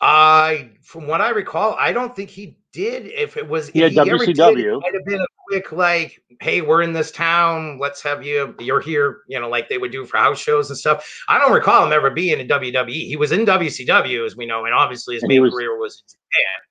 [0.02, 3.08] I, from what I recall, I don't think he did.
[3.08, 4.78] If it was, He if had ever did, WCW.
[4.78, 7.80] it might have been a quick like, "Hey, we're in this town.
[7.80, 8.54] Let's have you.
[8.60, 11.24] You're here." You know, like they would do for house shows and stuff.
[11.28, 13.08] I don't recall him ever being in WWE.
[13.08, 16.04] He was in WCW, as we know, and obviously his And main was- career was
[16.08, 16.62] in Japan.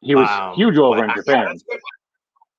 [0.00, 0.54] He was Wow.
[0.56, 1.58] huge over in I- Japan.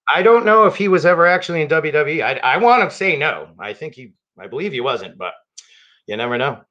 [0.08, 2.22] I don't know if he was ever actually in WWE.
[2.24, 3.50] I, I want to say no.
[3.58, 5.34] I think he, I believe he wasn't, but
[6.06, 6.62] you never know.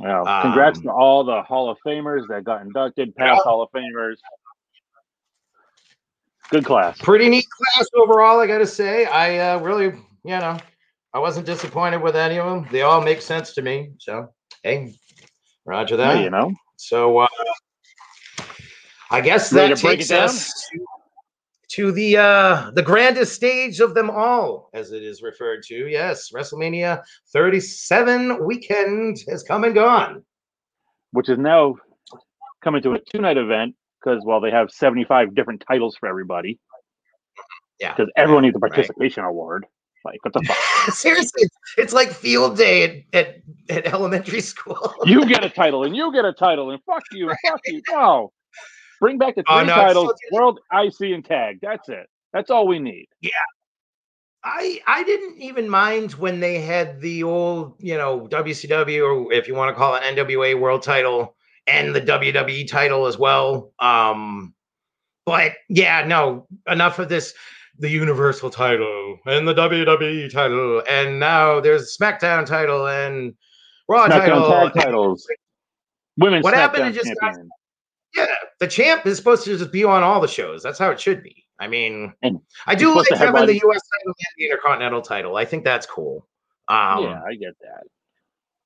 [0.00, 3.70] Well, congrats Um, to all the Hall of Famers that got inducted, past Hall of
[3.70, 4.16] Famers.
[6.50, 6.98] Good class.
[6.98, 9.04] Pretty neat class overall, I got to say.
[9.04, 9.86] I uh, really,
[10.24, 10.56] you know,
[11.12, 12.66] I wasn't disappointed with any of them.
[12.72, 13.90] They all make sense to me.
[13.98, 14.32] So,
[14.62, 14.94] hey,
[15.66, 16.22] Roger Yeah, that.
[16.22, 17.28] you know, So, uh,
[19.10, 20.24] I guess Ready that takes down?
[20.24, 20.84] us to,
[21.72, 25.88] to the uh, the grandest stage of them all, as it is referred to.
[25.88, 27.02] Yes, WrestleMania
[27.32, 30.24] 37 weekend has come and gone.
[31.12, 31.74] which is now
[32.62, 36.58] coming to a two night event because, well, they have 75 different titles for everybody.
[37.80, 37.94] Yeah.
[37.94, 38.72] Because everyone needs a Right.
[38.72, 39.64] participation award.
[40.04, 40.56] Like, what the fuck?
[40.94, 41.44] Seriously,
[41.76, 43.36] it's like field day at, at,
[43.68, 44.94] at elementary school.
[45.04, 47.82] you get a title and you get a title and fuck you, and fuck you.
[47.90, 48.32] No.
[49.00, 51.58] Bring back the three Oh, no, titles, still- World, IC, and Tag.
[51.62, 52.06] That's it.
[52.32, 53.06] That's all we need.
[53.20, 53.30] Yeah.
[54.44, 59.46] I I didn't even mind when they had the old, you know, WCW or if
[59.46, 61.36] you want to call it NWA World Title
[61.66, 63.72] and the WWE title as well.
[63.80, 64.54] Um,
[65.26, 67.34] but yeah, no, enough of this.
[67.78, 73.32] The Universal title and the WWE title, and now there's SmackDown title and
[73.88, 74.42] Raw title.
[74.42, 75.26] SmackDown tag titles.
[76.18, 77.14] Women's What happened to just
[78.60, 80.62] the champ is supposed to just be on all the shows.
[80.62, 81.44] That's how it should be.
[81.58, 83.82] I mean, And I do like having the U.S.
[83.82, 85.36] title and the Intercontinental title.
[85.36, 86.26] I think that's cool.
[86.68, 87.82] Um, yeah, I get that.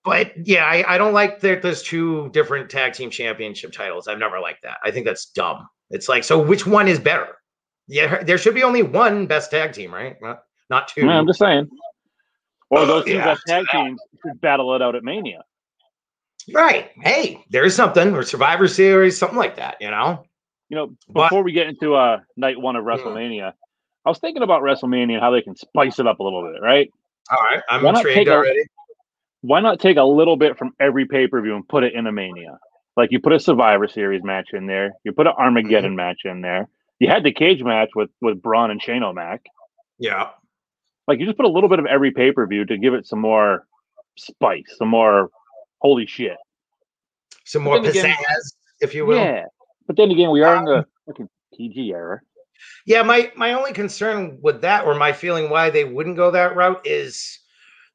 [0.04, 4.06] But yeah, I, I don't like that there's two different tag team championship titles.
[4.06, 4.76] I've never liked that.
[4.84, 5.66] I think that's dumb.
[5.90, 7.38] It's like, so which one is better?
[7.88, 10.16] Yeah, there should be only one best tag team, right?
[10.20, 11.04] Not, not two.
[11.04, 11.68] No, I'm just saying.
[12.70, 13.24] Or Oh, those two yeah.
[13.24, 15.42] best tag teams should battle it out at Mania.
[16.52, 16.90] Right.
[17.00, 19.76] Hey, there's something or Survivor Series, something like that.
[19.80, 20.24] You know.
[20.68, 23.52] You know, But- before we get into uh night one of WrestleMania,
[24.04, 26.60] I was thinking about WrestleMania and how they can spice it up a little bit,
[26.62, 26.90] right?
[27.30, 28.64] All right, I'm intrigued take a- already.
[29.42, 32.06] Why not take a little bit from every pay per view and put it in
[32.06, 32.58] a Mania?
[32.96, 35.96] Like you put a Survivor Series match in there, you put an Armageddon Mm-hmm.
[35.96, 36.68] match in there.
[36.98, 39.42] You had the cage match with with Braun and Shane O'Mac.
[39.98, 40.28] Yeah.
[41.06, 43.06] Like you just put a little bit of every pay per view to give it
[43.06, 43.66] some more
[44.16, 45.30] spice, some more
[45.84, 46.36] holy shit.
[47.44, 49.18] Some more then again- pizzazz, if you will.
[49.18, 49.44] Yeah,
[49.86, 52.20] but then again, we are in Um, the fucking PG era.
[52.86, 56.56] Yeah, my my only concern with that, or my feeling why they wouldn't go that
[56.56, 57.38] route, is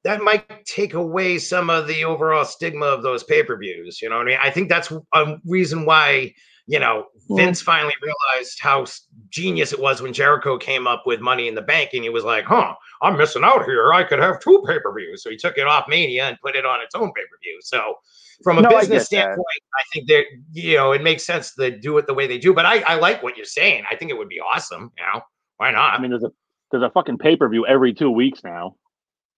[0.03, 4.01] that might take away some of the overall stigma of those pay per views.
[4.01, 4.39] You know what I mean?
[4.41, 6.33] I think that's a reason why
[6.67, 7.37] you know Yeah.
[7.37, 8.85] Vince finally realized how
[9.29, 12.23] genius it was when Jericho came up with Money in the Bank, and he was
[12.23, 13.93] like, "Huh, I'm missing out here.
[13.93, 16.55] I could have two pay per views." So he took it off Mania and put
[16.55, 17.57] it on its own pay per view.
[17.61, 17.95] So
[18.43, 19.05] from a No, I business that.
[19.07, 19.45] standpoint,
[19.79, 22.53] I think that you know it makes sense to do it the way they do.
[22.53, 23.83] But I, I like what you're saying.
[23.89, 24.91] I think it would be awesome.
[24.97, 25.21] You know,
[25.57, 25.93] why not?
[25.93, 26.31] I mean, there's a
[26.71, 28.75] there's a fucking pay per view every two weeks now.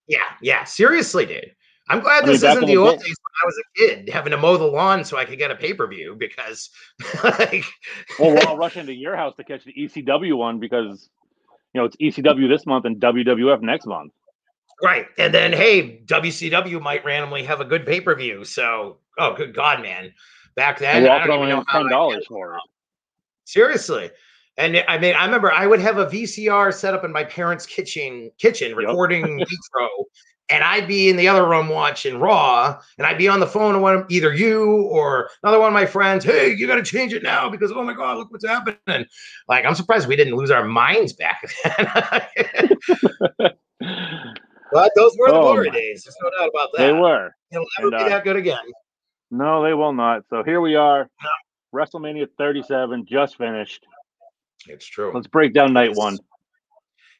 [0.07, 0.63] yeah, yeah.
[0.65, 1.55] Seriously, dude.
[1.89, 4.09] I'm glad I mean, this isn't the the old days when I was a kid
[4.09, 6.69] having to mow the lawn so I could get a pay per view because,
[7.23, 7.65] like,
[8.19, 11.09] Well, we're all rushing to your house to catch the ECW one because
[11.73, 14.11] you know it's ECW this month and WWF next month.
[14.83, 15.05] right.
[15.17, 18.43] And then, hey, WCW might randomly have a good pay per view.
[18.43, 20.13] So, oh, good God, man.
[20.55, 22.61] Back then, I don't even know ten I- dollars for it.
[23.45, 24.09] Seriously.
[24.57, 27.65] And I mean, I remember I would have a VCR set up in my parents'
[27.65, 29.89] kitchen, kitchen recording Nitro,
[30.51, 33.73] and I'd be in the other room watching Raw, and I'd be on the phone
[33.73, 36.25] to one of either you or another one of my friends.
[36.25, 39.05] Hey, you got to change it now because oh my god, look what's happening!
[39.47, 42.77] Like, I'm surprised we didn't lose our minds back then.
[44.71, 46.03] but those were the Oh, glory days.
[46.03, 46.85] There's no doubt about that.
[46.85, 47.31] They were.
[47.51, 48.59] It'll never And, be uh, that good again.
[49.31, 50.23] No, they will not.
[50.29, 51.09] So here we are.
[51.73, 53.85] WrestleMania 37 just finished.
[54.67, 55.11] It's true.
[55.13, 56.17] Let's break down night one.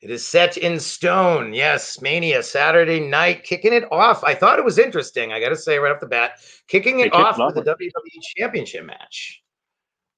[0.02, 1.54] It is set in stone.
[1.54, 4.24] Yes, Mania Saturday night, kicking it off.
[4.24, 5.32] I thought it was interesting.
[5.32, 7.76] I got to say right off the bat, kicking it off it off with the
[7.76, 9.44] WWE Championship match.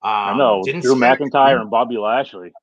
[0.01, 2.53] Um, I know Didn't Drew McIntyre and Bobby Lashley.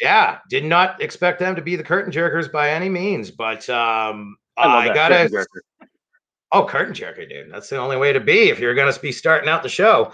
[0.00, 4.36] Yeah, did not expect them to be the curtain jerkers by any means, but um,
[4.56, 5.28] I I gotta.
[5.30, 5.62] curtain.
[6.52, 7.50] Oh, curtain jerker, dude.
[7.50, 10.12] That's the only way to be if you're going to be starting out the show.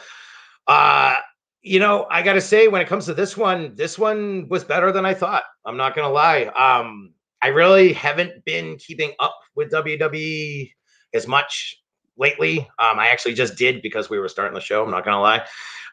[0.66, 1.16] Uh,
[1.62, 4.64] you know, I got to say, when it comes to this one, this one was
[4.64, 5.44] better than I thought.
[5.64, 6.44] I'm not going to lie.
[6.46, 10.70] Um, I really haven't been keeping up with WWE
[11.14, 11.80] as much
[12.20, 12.60] lately.
[12.78, 14.84] Um, I actually just did because we were starting the show.
[14.84, 15.44] I'm not gonna lie.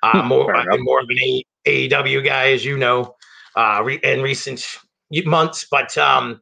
[0.03, 3.15] Uh, more, I've been more of an AEW guy, as you know,
[3.55, 4.63] uh, re- in recent
[5.25, 5.65] months.
[5.71, 6.41] But um,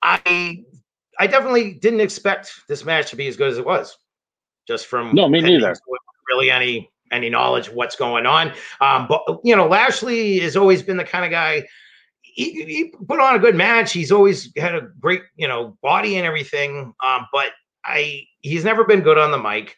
[0.00, 0.64] I,
[1.18, 3.98] I definitely didn't expect this match to be as good as it was.
[4.66, 5.76] Just from No, me neither.
[6.28, 8.52] Really, any any knowledge of what's going on.
[8.80, 11.66] Um, but you know, Lashley has always been the kind of guy.
[12.22, 13.92] He, he put on a good match.
[13.92, 16.92] He's always had a great, you know, body and everything.
[17.04, 17.52] Um, but
[17.84, 19.76] I, he's never been good on the mic.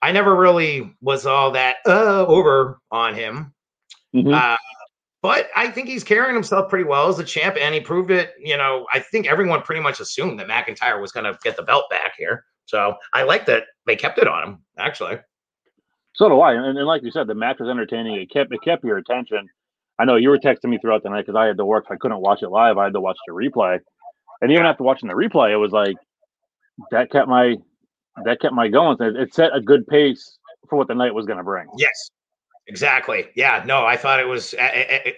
[0.00, 3.52] I never really was all that uh, over on him.
[4.14, 4.32] Mhm.
[4.32, 4.56] Uh,
[5.20, 8.32] but I think he's carrying himself pretty well as a champ, and he proved it.
[8.38, 11.62] You know, I think everyone pretty much assumed that McIntyre was going to get the
[11.62, 12.44] belt back here.
[12.66, 14.62] So I like that they kept it on him.
[14.78, 15.18] Actually,
[16.18, 16.54] So do I.
[16.54, 18.16] And, and like you said, the match was entertaining.
[18.16, 19.48] It kept it kept your attention.
[20.00, 21.84] I know you were texting me throughout the night because I had to work.
[21.90, 22.76] I couldn't watch it live.
[22.76, 23.78] I had to watch the replay.
[24.40, 25.96] And even after watching the replay, it was like
[26.90, 27.56] that kept my
[28.24, 28.96] that kept my going.
[29.00, 31.68] It, it set a good pace for what the night was going to bring.
[31.78, 32.10] yes,
[32.66, 33.28] exactly.
[33.36, 34.56] Yeah, no, I thought it was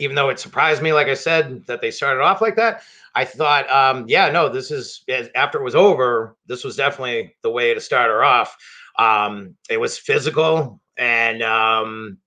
[0.00, 2.82] even though it surprised me, like I said, that they started off like that.
[3.14, 5.02] I thought, um, yeah, no, this is
[5.34, 6.36] after it was over.
[6.46, 8.54] This was definitely the way to start her off.
[8.98, 12.18] Um, it was physical and um,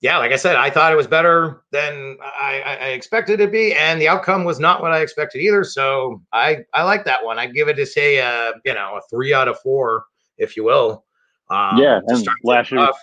[0.00, 3.46] yeah, like I said, I thought it was better than I, I, I expected it
[3.46, 5.62] to be, and the outcome was not what I expected either.
[5.64, 7.38] So I I like that one.
[7.38, 10.04] I give it to say uh, you know a three out of four,
[10.38, 11.04] if you will.
[11.50, 12.98] Um, Yeah, and Lashley- off.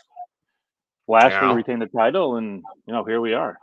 [1.07, 1.53] Lashley Yeah.
[1.53, 3.57] retained the title, and you know here we are.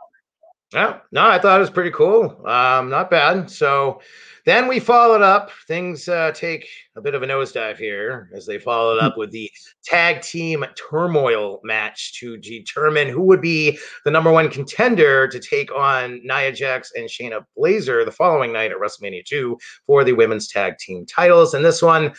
[0.73, 2.47] Yeah, no, I thought it was pretty cool.
[2.47, 3.51] Um, not bad.
[3.51, 3.99] So
[4.45, 5.51] then we followed up.
[5.67, 9.51] Things uh, take a bit of a nosedive here as they followed up with the
[9.83, 15.73] tag team turmoil match to determine who would be the number one contender to take
[15.75, 20.47] on Nia Jax and Shayna Baszler the following night at WrestleMania 2 for the women's
[20.47, 21.53] tag team titles.
[21.53, 22.13] And this one,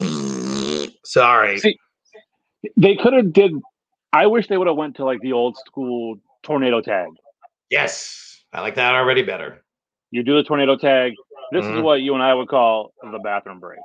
[1.04, 1.58] sorry.
[1.58, 1.78] See,
[2.78, 3.52] They could have did.
[4.14, 7.08] I wish they would have went to like the old school tornado tag.
[7.70, 9.62] Yes, I like that already better.
[10.10, 11.12] You do the tornado tag.
[11.52, 11.76] This Mhm.
[11.78, 13.80] is what you and I would call the bathroom break.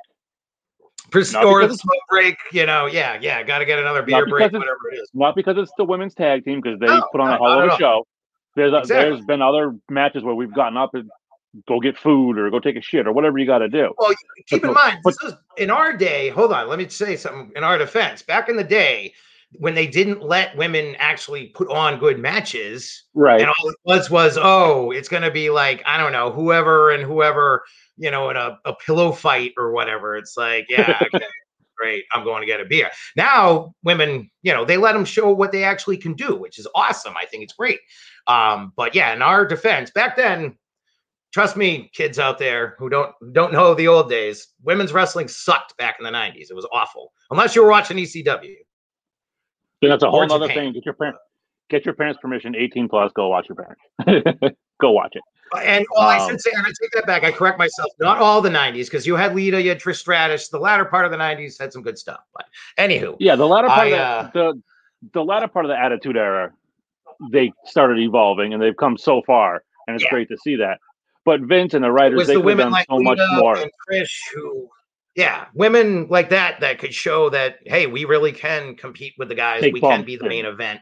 [1.11, 4.01] Pers- Not or because the smoke break, you know, yeah, yeah, got to get another
[4.03, 5.09] beer break, whatever it is.
[5.13, 7.61] Not because it's the women's tag team, because they No, put on no, a hell
[7.61, 8.07] of a show.
[8.55, 9.09] There's a, Exactly.
[9.11, 11.09] there's been other matches where we've gotten up and
[11.67, 13.93] go get food or go take a shit or whatever you got to do.
[13.97, 14.13] Well,
[14.47, 16.29] keep in But- mind, this is in our day.
[16.29, 17.51] Hold on, let me say something.
[17.55, 19.13] In our defense, back in the day,
[19.59, 23.41] when they didn't let women actually put on good matches, Right.
[23.41, 26.91] and all it was was, oh, it's going to be like I don't know, whoever
[26.91, 27.63] and whoever,
[27.97, 30.15] you know, in a, a pillow fight or whatever.
[30.17, 31.25] It's like, yeah, okay,
[31.77, 32.89] great, I'm going to get a beer.
[33.15, 36.67] Now, women, you know, they let them show what they actually can do, which is
[36.75, 37.13] awesome.
[37.21, 37.79] I think it's great.
[38.27, 40.57] Um, but yeah, in our defense, back then,
[41.33, 45.75] trust me, kids out there who don't don't know the old days, women's wrestling sucked
[45.77, 46.49] back in the 90s.
[46.49, 47.11] It was awful.
[47.31, 48.55] Unless you were watching ECW.
[49.83, 50.71] Then that's a whole other thing.
[50.71, 51.19] Get your parents,
[51.69, 52.55] get your parents' permission.
[52.55, 53.11] 18 plus.
[53.13, 54.55] Go watch your parents.
[54.81, 55.21] go watch it.
[55.61, 57.23] And well, I Um, should say, and I take that back.
[57.25, 57.91] I correct myself.
[57.99, 60.47] Not all the 90s, because you had Lita, you had Trish Stratus.
[60.47, 62.21] The latter part of the 90s had some good stuff.
[62.33, 62.45] But
[62.79, 64.61] anywho, Yeah, the latter part I, of the, the
[65.13, 66.51] the latter part of the Attitude Era,
[67.29, 70.09] they started evolving and they've come so far, and it's Yeah.
[70.11, 70.79] great to see that.
[71.25, 73.57] But Vince and the writers, they the could have women done like so much more.
[73.57, 74.69] and Trish who,
[75.15, 79.35] yeah, women like that that could show that hey, we really can compete with the
[79.35, 79.61] guys.
[79.61, 80.79] Take we can be the main event.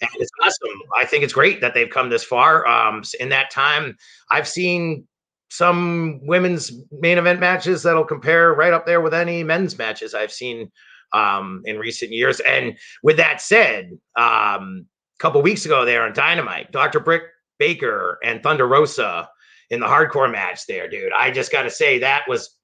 [0.00, 0.80] And it's awesome.
[0.96, 2.66] I think it's great that they've come this far.
[2.66, 3.96] Um, in that time,
[4.30, 5.06] I've seen
[5.48, 10.32] some women's main event matches that'll compare right up there with any men's matches I've
[10.32, 10.72] seen
[11.12, 12.40] um, in recent years.
[12.40, 14.86] And with that said, um,
[15.18, 17.00] a couple weeks ago there on Dynamite, Dr.
[17.00, 17.24] Britt
[17.58, 19.28] Baker and Thunder Rosa
[19.70, 21.12] in the hardcore match there, dude.
[21.12, 22.56] I just got to say that was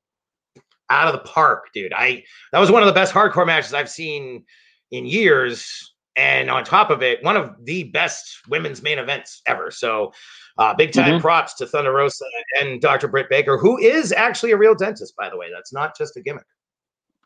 [0.91, 1.93] out of the park, dude.
[1.93, 4.45] I that was one of the best hardcore matches I've seen
[4.91, 5.95] in years.
[6.17, 9.71] And on top of it, one of the best women's main events ever.
[9.71, 10.13] So,
[10.59, 12.25] uh, big time props to Thunder Rosa
[12.61, 13.07] and Dr.
[13.07, 15.47] Britt Baker, who is actually a real dentist, by the way.
[15.55, 16.45] That's not just a gimmick.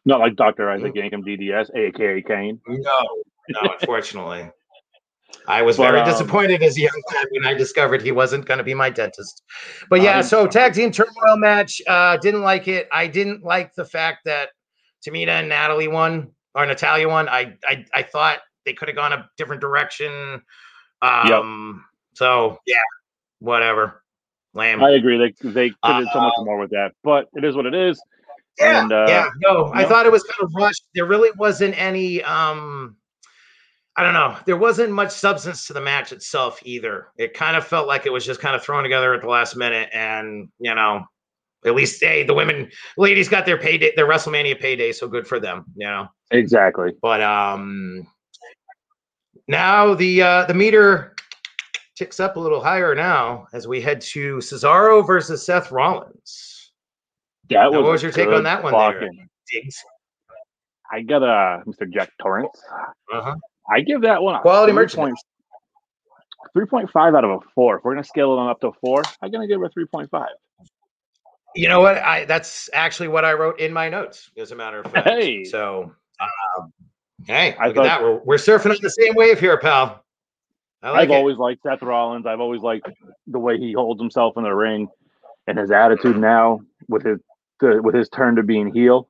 [0.05, 0.69] Not like Mm.
[0.69, 2.61] Isaac Yankem DDS, aka Kane.
[2.69, 4.51] No, no, unfortunately.
[5.47, 8.47] I was But, very um, disappointed as a young man when I discovered he wasn't
[8.47, 9.43] going to be my dentist.
[9.91, 11.83] But yeah, I- so tag team turmoil match.
[11.87, 12.89] Uh, didn't like it.
[12.93, 14.51] I didn't like the fact that
[15.07, 17.29] Tamina and Natalie won or Natalia won.
[17.29, 20.43] I I, I thought they could have gone a different direction.
[21.03, 22.77] Um, so yeah,
[23.41, 24.03] whatever.
[24.55, 24.83] Lame.
[24.83, 25.19] I agree.
[25.19, 27.75] They they could have so much Uh, more with that, but it is what it
[27.75, 28.01] is.
[28.61, 29.27] yeah, and, uh, yeah.
[29.41, 29.89] No, I no.
[29.89, 30.85] thought it was kind of rushed.
[30.95, 32.23] There really wasn't any.
[32.23, 32.97] um
[33.97, 34.37] I don't know.
[34.47, 37.09] There wasn't much substance to the match itself either.
[37.19, 39.55] It kind of felt like it was just kind of thrown together at the last
[39.55, 41.05] minute, and you know,
[41.67, 45.39] at least hey, the women, ladies got their payday, their WrestleMania payday, so good for
[45.39, 45.65] them.
[45.77, 46.09] You know.
[46.31, 46.93] Exactly.
[47.03, 48.07] But um,
[49.47, 51.15] now the uh, the meter
[51.95, 56.73] ticks up a little higher now as we head to Cesaro versus Seth Rollins.
[57.51, 59.11] That Now, was what was your take on that one there?
[59.51, 59.77] Diggs.
[60.91, 61.91] I got a Mr.
[61.93, 62.61] Jack Torrance.
[63.13, 63.35] Uh-huh.
[63.73, 65.15] I give that one a Quality 3 merchandise.
[65.15, 65.19] point-
[66.71, 67.79] 3.5 out of a four.
[67.79, 69.71] If we're gonna scale it on up to a four, I'm gonna give it a
[69.71, 70.27] 3.5.
[71.55, 71.97] You know what?
[71.99, 75.09] I that's actually what I wrote in my notes, as a matter of fact.
[75.09, 75.45] Hey.
[75.45, 76.73] So, um,
[77.27, 78.03] hey, I look thought- at that.
[78.03, 80.05] We're, we're surfing on the same wave here, pal.
[80.83, 81.15] I like I've it.
[81.15, 82.27] always liked Seth Rollins.
[82.27, 82.89] I've always liked
[83.29, 84.89] the way he holds himself in the ring
[85.47, 87.19] and his attitude now with his
[87.61, 89.09] to, with his turn to being heel.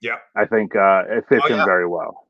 [0.00, 0.16] Yeah.
[0.36, 1.64] I think uh, it fits Oh, him yeah.
[1.64, 2.27] very well.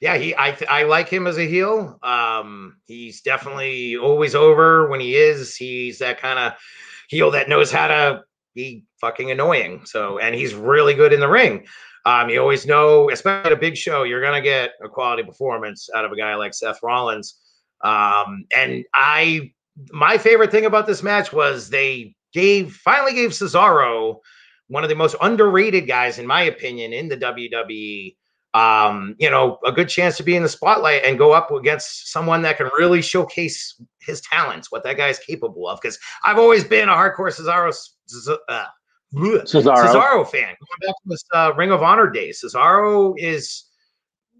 [0.00, 1.98] Yeah, he I I like him as a heel.
[2.02, 5.56] Um, he's definitely always over when he is.
[5.56, 6.52] He's that kind of
[7.08, 8.22] heel that knows how to
[8.54, 9.82] be fucking annoying.
[9.84, 11.66] So, and he's really good in the ring.
[12.04, 15.88] Um, you always know, especially at a big show, you're gonna get a quality performance
[15.94, 17.38] out of a guy like Seth Rollins.
[17.82, 19.52] Um, and I,
[19.90, 24.18] my favorite thing about this match was they gave finally gave Cesaro
[24.68, 28.16] one of the most underrated guys, in my opinion, in the WWE
[28.54, 32.10] um, you know, a good chance to be in the spotlight and go up against
[32.10, 35.78] someone that can really showcase his talents, what that guy's capable of.
[35.80, 37.74] Because I've always been a hardcore Cesaro,
[38.48, 38.64] uh,
[39.14, 39.76] Cesaro.
[39.76, 40.48] Cesaro fan.
[40.48, 43.64] Going back to his uh, Ring of Honor days, Cesaro is,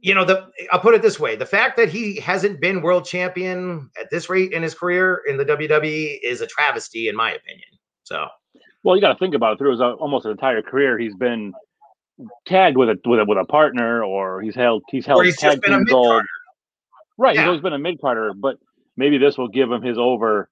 [0.01, 3.05] you know, the I'll put it this way: the fact that he hasn't been world
[3.05, 7.33] champion at this rate in his career in the WWE is a travesty, in my
[7.33, 7.69] opinion.
[8.05, 8.27] So,
[8.85, 9.59] Well, you got to think about it.
[9.59, 11.53] Through his uh, almost entire career, he's been
[12.47, 15.37] tagged with a with a with a partner, or he's held he's held or he's
[15.37, 16.23] tag team gold.
[17.17, 17.43] Right, Yeah.
[17.43, 18.57] he's always been a mid carder, but
[18.97, 20.49] maybe this will give him his over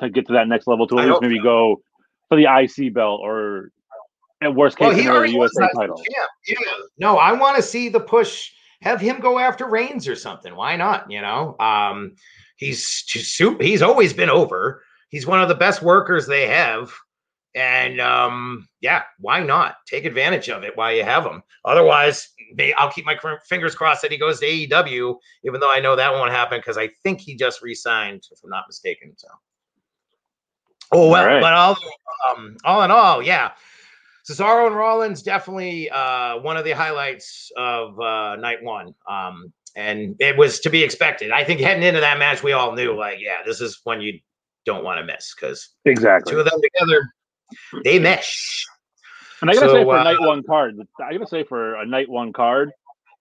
[0.00, 1.42] to get to that next level to at least maybe so.
[1.42, 1.80] go
[2.28, 3.70] for the IC belt or
[4.40, 5.96] at worst case Well, scenario USA title.
[5.96, 6.30] champ.
[6.46, 6.56] Yeah.
[6.98, 8.50] No, I want to see the push.
[8.80, 10.54] Have him go after Reigns or something.
[10.54, 11.10] Why not?
[11.10, 12.14] You know, um,
[12.56, 13.04] he's.
[13.60, 14.84] He's always been over.
[15.08, 16.92] He's one of the best workers they have,
[17.54, 21.42] and um, yeah, why not take advantage of it while you have him?
[21.64, 23.16] Otherwise, may, I'll keep my
[23.48, 26.78] fingers crossed that he goes to AEW, even though I know that won't happen because
[26.78, 29.12] I think he just re-signed, if I'm not mistaken.
[29.16, 29.28] So,
[30.92, 31.40] oh well, All right.
[31.40, 31.76] but all
[32.30, 33.52] um, all in all, yeah.
[34.28, 38.94] Cesaro and Rollins definitely uh, one of the highlights of uh, night one.
[39.08, 41.30] Um, and it was to be expected.
[41.30, 44.18] I think heading into that match, we all knew, like, yeah, this is one you
[44.66, 46.32] don't want to miss because Exactly.
[46.32, 47.10] two of them together,
[47.84, 48.66] they mesh.
[49.40, 51.86] And I gotta So, say for uh, night one card, I gotta say for a
[51.86, 52.72] night one card,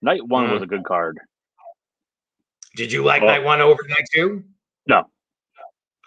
[0.01, 0.53] night one Mm.
[0.53, 1.19] was a good card.
[2.75, 4.43] Did you like Well- night one over night two?
[4.87, 5.09] No.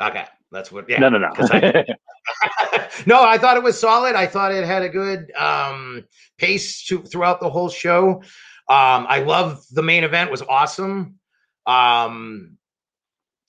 [0.01, 0.89] Okay, that's what.
[0.89, 0.99] Yeah.
[0.99, 1.31] no, no, no.
[1.39, 1.85] I-
[3.07, 4.15] no, I thought it was solid.
[4.15, 6.05] I thought it had a good um,
[6.39, 8.23] pace to, throughout the whole show.
[8.69, 11.17] Um, I love the main event was awesome.
[11.67, 12.57] Um,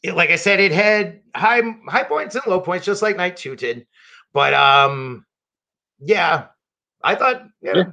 [0.04, 3.38] it- like I said, it had high high points and low points, just like night
[3.38, 3.88] two did.
[4.34, 5.26] But um,
[6.00, 6.48] yeah,
[7.04, 7.84] I thought yeah, Yeah.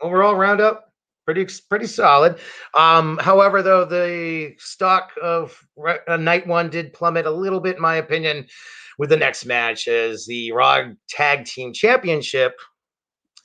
[0.00, 0.84] overall roundup
[1.24, 2.38] pretty pretty solid.
[2.74, 7.76] Um, however, though the stock of re- uh, night one did plummet a little bit,
[7.76, 8.46] in my opinion,
[8.98, 12.54] with the next match as the Raw Tag Team Championship.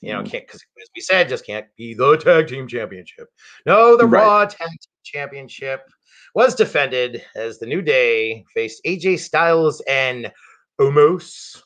[0.00, 3.28] You know, can't because as we said, just can't be the tag team championship.
[3.64, 4.22] No, the Right.
[4.22, 5.82] Raw Tag Team Championship
[6.34, 10.30] was defended as the New Day faced AJ Styles and
[10.80, 11.62] Omos.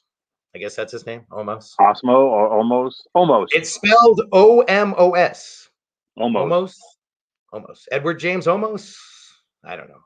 [0.54, 1.72] I guess that's his name, Omos.
[1.80, 5.68] Osmo or almost, almost, It's spelled O M O S.
[6.16, 6.40] almost.
[6.42, 6.82] Almost.
[7.52, 7.88] Almost.
[7.92, 8.96] Edward James Almost.
[9.64, 10.00] I don't know.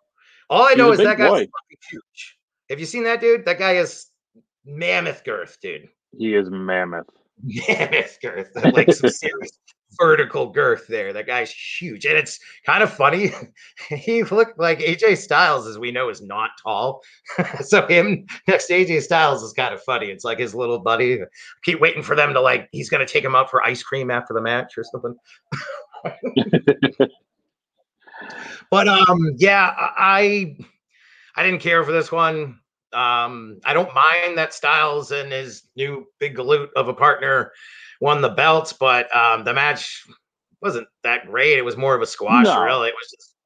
[0.51, 1.47] All I know is that guy's
[1.91, 2.37] huge.
[2.71, 3.45] Have you seen that dude?
[3.45, 4.07] That guy is
[4.65, 5.89] mammoth girth, dude.
[6.17, 7.07] He is mammoth.
[7.69, 8.51] Mammoth girth.
[8.73, 9.59] Like some serious
[9.99, 11.13] vertical girth there.
[11.13, 12.05] That guy's huge.
[12.07, 13.33] And it's kind of funny.
[13.89, 17.03] he looked like AJ Styles, as we know, is not tall.
[17.61, 20.07] so him next to AJ Styles is kind of funny.
[20.07, 21.21] It's like his little buddy.
[21.65, 24.35] Keep waiting for them to like, he's gonna take him out for ice cream after
[24.35, 25.17] the match or something.
[28.73, 30.57] But um, yeah, I
[31.37, 32.59] I didn't care for this one.
[32.95, 37.53] Um, I don't mind that Styles and his new big galoot of a partner
[38.03, 40.05] won the belts, but um, the match
[40.61, 41.57] wasn't that great.
[41.57, 42.61] It was more of a squash, No.
[42.65, 42.89] really.
[42.89, 43.37] It was just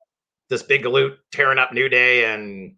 [0.49, 2.75] this big galoot tearing up New Day and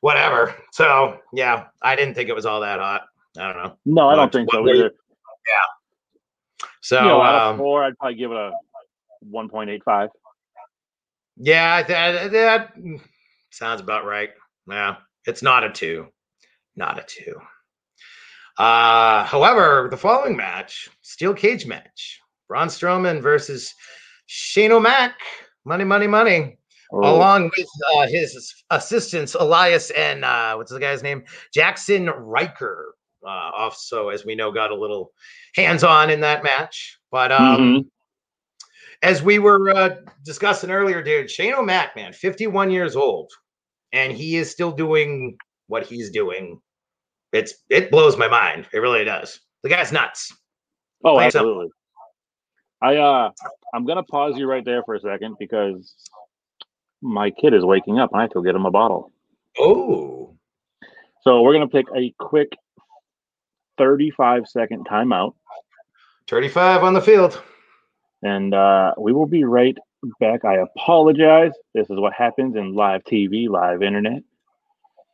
[0.00, 0.54] whatever.
[0.72, 3.02] So yeah, I didn't think it was all that hot.
[3.38, 3.76] I don't know.
[3.84, 4.94] No, I don't think so what were you- either.
[6.80, 8.52] So you know, out of um, four, I'd probably give it a
[9.20, 10.08] one point eight five.
[11.36, 12.72] Yeah, that, that
[13.50, 14.30] sounds about right.
[14.70, 14.96] Yeah,
[15.26, 16.06] it's not a two,
[16.76, 17.40] not a two.
[18.58, 23.74] Uh, however, the following match, steel cage match, Braun Strowman versus
[24.26, 25.14] Shane O'Mac,
[25.64, 26.58] money, money, money,
[26.92, 31.24] Oh, along with uh, his assistants Elias and uh, what's the guy's name,
[31.56, 32.94] Jaxson Ryker.
[33.26, 35.10] Uh, also, as we know, got a little
[35.56, 36.98] hands-on in that match.
[37.10, 37.86] But um, mhm.
[39.02, 43.32] as we were uh, discussing earlier, dude, Shane O'Mac, man, 51 years old,
[43.92, 45.36] and he is still doing
[45.66, 46.60] what he's doing.
[47.36, 48.66] It's it blows my mind.
[48.72, 49.40] It really does.
[49.62, 50.32] The guy's nuts.
[51.04, 51.68] Oh, absolutely.
[52.82, 53.30] I uh,
[53.74, 55.94] I'm gonna pause you right there for a second because
[57.02, 59.12] my kid is waking up and I have to get him a bottle.
[59.58, 60.34] Oh,
[61.22, 62.52] So we're gonna take a quick
[63.78, 65.34] 35 second timeout,
[66.28, 67.42] 35 on the field.
[68.22, 69.76] and uh, we will be right
[70.20, 70.44] back.
[70.44, 71.52] I apologize.
[71.74, 74.22] This is what happens in live TV, live internet.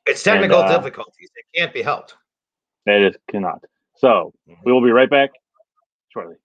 [0.06, 1.30] It's technical uh, difficulties.
[1.34, 2.16] It can't be helped.
[2.86, 3.62] That is cannot.
[3.96, 4.56] So Mhm.
[4.64, 5.30] we will be right back
[6.08, 6.36] shortly.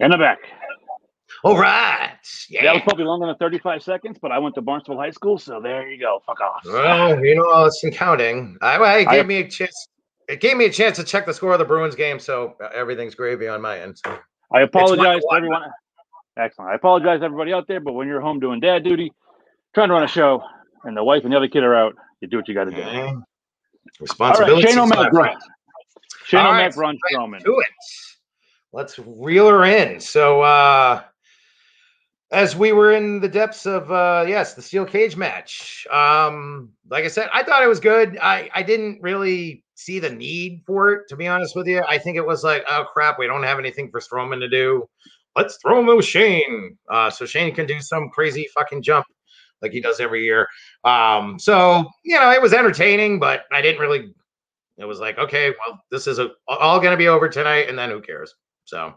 [0.00, 0.38] And I'm back.
[1.44, 2.12] All right.
[2.48, 2.62] Yeah.
[2.64, 5.60] That was probably longer than 35 seconds, but I went to Barnesville High School, so
[5.60, 6.22] there you go.
[6.24, 6.62] Fuck off.
[6.64, 8.56] Well, you know, it's in counting.
[8.62, 9.88] I, I I- gave me a chance.
[10.28, 12.68] It gave me a chance to check the score of the Bruins game, so uh,
[12.72, 13.98] everything's gravy on my end.
[13.98, 14.16] So.
[14.54, 15.62] I apologize to everyone.
[16.38, 16.70] Excellent.
[16.70, 19.12] I apologize to everybody out there, but when you're home doing dad duty,
[19.74, 20.42] trying to run a show,
[20.84, 22.70] and the wife and the other kid are out, you do what you got to
[22.70, 22.82] do.
[22.82, 23.16] All right,
[24.00, 24.68] Responsibility.
[24.68, 25.36] Shane O'Mac, Braun.
[26.24, 27.44] Shane O'Mac, right Strowman.
[27.44, 27.66] to it.
[28.72, 30.00] Let's reel her in.
[30.00, 31.02] So, uh,
[32.30, 35.86] as we were in the depths of, uh, yes, the steel cage match.
[35.90, 38.18] Um, like I said, I thought it was good.
[38.22, 41.82] I I didn't really see the need for it, to be honest with you.
[41.86, 44.88] I think it was like, oh crap, we don't have anything for Strowman to do.
[45.36, 49.06] Let's throw him with Shane, uh, so Shane can do some crazy fucking jump
[49.60, 50.48] like he does every year.
[50.84, 54.14] Um, so you know, it was entertaining, but I didn't really
[54.78, 57.78] it was like, okay, well, this is a, all going to be over tonight, and
[57.78, 58.34] then who cares?
[58.64, 58.94] So,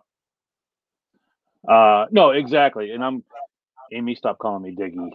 [1.67, 2.91] Uh, no, exactly.
[2.91, 3.23] And I'm
[3.91, 4.15] Amy.
[4.15, 5.09] Stop calling me Diggy.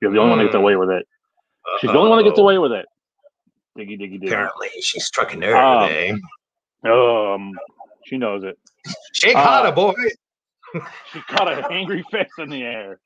[0.00, 0.60] You're the only one that gets Mm.
[0.60, 1.06] away with it.
[1.80, 2.86] She's the only one that gets away with it.
[3.76, 4.26] Diggy, diggy, diggy.
[4.26, 6.20] Apparently, she struck a nerve Um, today.
[6.84, 7.54] Um,
[8.04, 8.58] she knows it.
[9.14, 9.94] Shake uh, a boy.
[11.12, 13.00] She caught an angry fist in the air.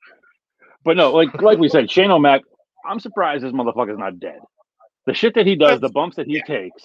[0.83, 2.41] But no, like like we said, Shane O'Mac.
[2.85, 4.39] I'm surprised this motherfucker's not dead.
[5.05, 6.83] The shit that he does, the bumps that he takes,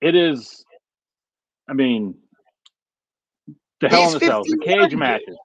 [0.00, 0.63] it is.
[1.68, 2.14] I mean,
[3.80, 5.36] the hell He's in the cells, the cage matches.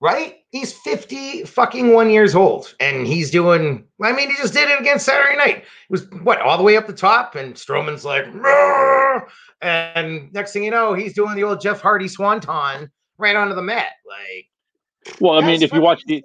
[0.00, 0.36] Right?
[0.50, 3.84] He's 50 fucking one years old, and he's doing.
[4.00, 5.58] I mean, he just did it against Saturday night.
[5.58, 9.28] It was what all the way up the top, and Strowman's like, "Roar!"
[9.60, 13.62] and next thing you know, he's doing the old Jeff Hardy swanton right onto the
[13.62, 13.92] mat.
[14.06, 16.22] Like, Well, I mean, if you watch the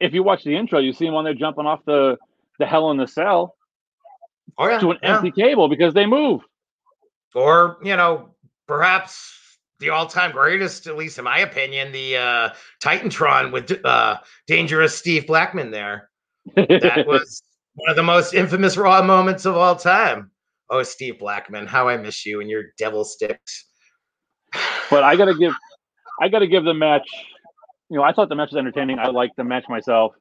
[0.00, 2.16] if you watch the intro, you see him on there jumping off the
[2.58, 3.56] the hell in the cell
[4.58, 5.16] oh yeah, to an yeah.
[5.16, 6.42] empty table because they move.
[7.34, 8.34] Or you know
[8.66, 9.40] perhaps
[9.80, 12.48] the all-time greatest, at least in my opinion, the uh,
[12.82, 16.10] Titantron with uh, Dangerous Steve Blackman there.
[16.56, 17.42] That was
[17.74, 20.30] one of the most infamous Raw moments of all time.
[20.70, 23.66] Oh, Steve Blackman, how I miss you and your devil sticks.
[24.90, 25.52] but I gotta give,
[26.20, 27.06] I gotta give the match.
[27.90, 28.98] You know, I thought the match was entertaining.
[28.98, 30.14] I liked the match myself,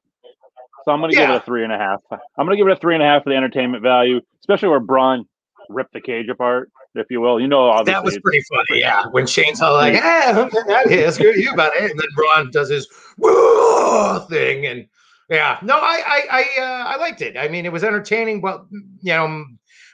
[0.83, 2.01] so I'm gonna give it a three and a half.
[2.11, 4.81] I'm gonna give it a three and a half for the entertainment value, especially where
[4.81, 5.25] Braun
[5.69, 7.39] ripped the cage apart, if you will.
[7.39, 9.05] You know, obviously, That was pretty funny, yeah.
[9.11, 10.49] When Shane's all like, "Ah,
[10.87, 12.87] yeah, screw you about it," and then Braun does his
[13.17, 14.87] "Whoa" thing, and
[15.29, 17.37] yeah, no, I, I, I, uh, I liked it.
[17.37, 18.65] I mean, it was entertaining, but
[19.01, 19.45] you know,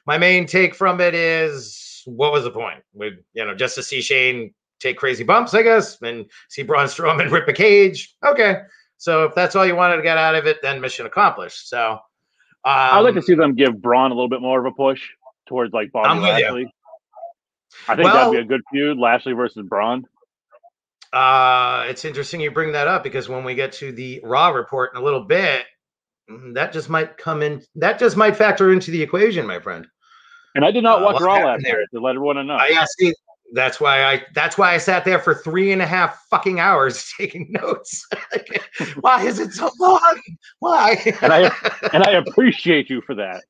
[0.06, 2.84] my main take from it is, what was the point?
[2.94, 6.88] We, you know, just to see Shane take crazy bumps, I guess, and see Braun
[6.88, 8.16] Strowman rip a cage.
[8.26, 8.62] Okay,
[8.98, 11.70] so if that's all you wanted to get out of it, then mission accomplished.
[11.70, 12.00] So, um,
[12.66, 15.02] I'd like to see them give Braun a little bit more of a push
[15.50, 16.46] towards like Bobby I'm with you.
[16.46, 16.74] Lashley.
[17.90, 20.06] I think that'd be a good feud, Lashley versus Braun.
[21.12, 24.92] Uh, it's interesting you bring that up because when we get to the Raw report
[24.94, 25.66] in a little bit,
[26.30, 27.62] mm, that just might come in.
[27.76, 29.88] That just might factor into the equation, my friend.
[30.56, 31.80] And I did not Uh, watch Raw last there?
[31.80, 32.56] night to let everyone know.
[32.56, 33.14] I see.
[33.54, 34.24] That's why I.
[34.36, 38.08] That's why I sat there for three and a half fucking hours taking notes.
[39.02, 40.20] why is it so long?
[40.60, 40.96] Why?
[41.22, 43.44] And I- and I appreciate you for that.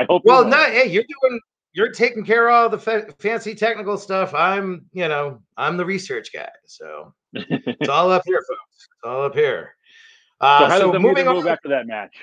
[0.00, 0.22] I hope.
[0.24, 0.50] well, know.
[0.50, 1.40] no, hey, you're doing.
[1.72, 4.34] You're taking care of all the fa- fancy technical stuff.
[4.34, 6.48] I'm, you know, I'm the research guy.
[6.66, 8.60] So it's all up here, folks.
[8.76, 9.76] It's all up here.
[10.40, 12.16] So Uh, how so does the moving meter move on, after that match?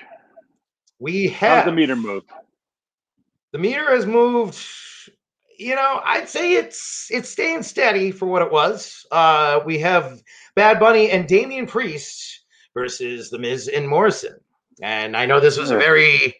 [0.98, 2.24] we How's have the meter move?
[3.52, 4.58] the meter has moved
[5.58, 10.20] you know i'd say it's it's staying steady for what it was uh we have
[10.54, 14.34] bad bunny and damian priest versus the miz and morrison
[14.82, 16.36] and i know this was a very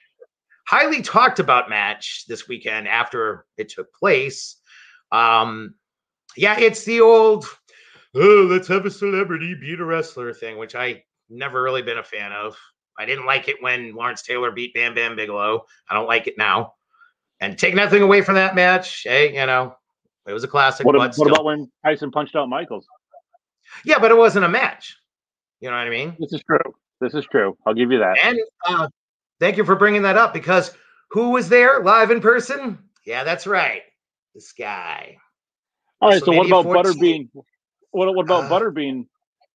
[0.68, 4.56] highly talked about match this weekend after it took place
[5.12, 5.74] um
[6.36, 7.46] yeah it's the old
[8.14, 12.02] oh let's have a celebrity beat a wrestler thing which i never really been a
[12.02, 12.56] fan of
[12.98, 16.34] i didn't like it when lawrence taylor beat bam bam bigelow i don't like it
[16.36, 16.72] now
[17.40, 19.02] and take nothing away from that match.
[19.04, 19.74] Hey, you know,
[20.26, 20.84] it was a classic.
[20.86, 22.86] What, what about when Tyson punched out Michaels?
[23.84, 24.96] yeah, but it wasn't a match.
[25.60, 26.16] You know what I mean?
[26.18, 26.74] This is true.
[27.00, 27.56] This is true.
[27.66, 28.16] I'll give you that.
[28.22, 28.88] And uh,
[29.40, 30.72] thank you for bringing that up because
[31.10, 32.78] who was there live in person?
[33.06, 33.82] Yeah, that's right.
[34.34, 35.16] This guy.
[36.00, 36.22] All right.
[36.22, 36.82] So what about 14.
[37.34, 37.44] Butterbean?
[37.90, 39.06] What, what about Uh, Butterbean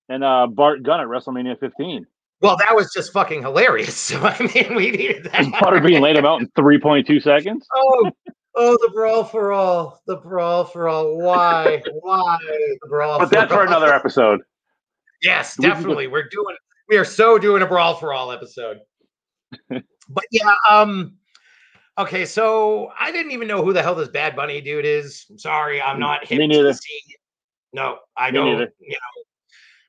[0.09, 2.05] and uh, Bart Gunn at WrestleMania 15?
[2.41, 3.95] Well, that was just fucking hilarious.
[4.13, 5.43] So I mean, we needed that.
[5.61, 7.65] Butterbean laid him out in 3.2 seconds.
[7.73, 8.11] Oh,
[8.55, 11.17] oh, the brawl for all, the brawl for all.
[11.17, 12.37] Why, why
[12.81, 13.19] the brawl?
[13.19, 14.41] But that's for another episode.
[15.21, 16.07] Yes, We can go- definitely.
[16.07, 16.55] We're doing
[16.89, 18.79] we are so doing a brawl for all episode.
[20.09, 21.17] But yeah, um
[21.97, 25.25] okay, so I didn't even know who the hell this bad bunny dude is.
[25.29, 26.73] I'm sorry, I'm not hip Me to the neither.
[26.73, 27.15] scene.
[27.73, 28.73] No, I Me don't, neither.
[28.79, 29.23] you know.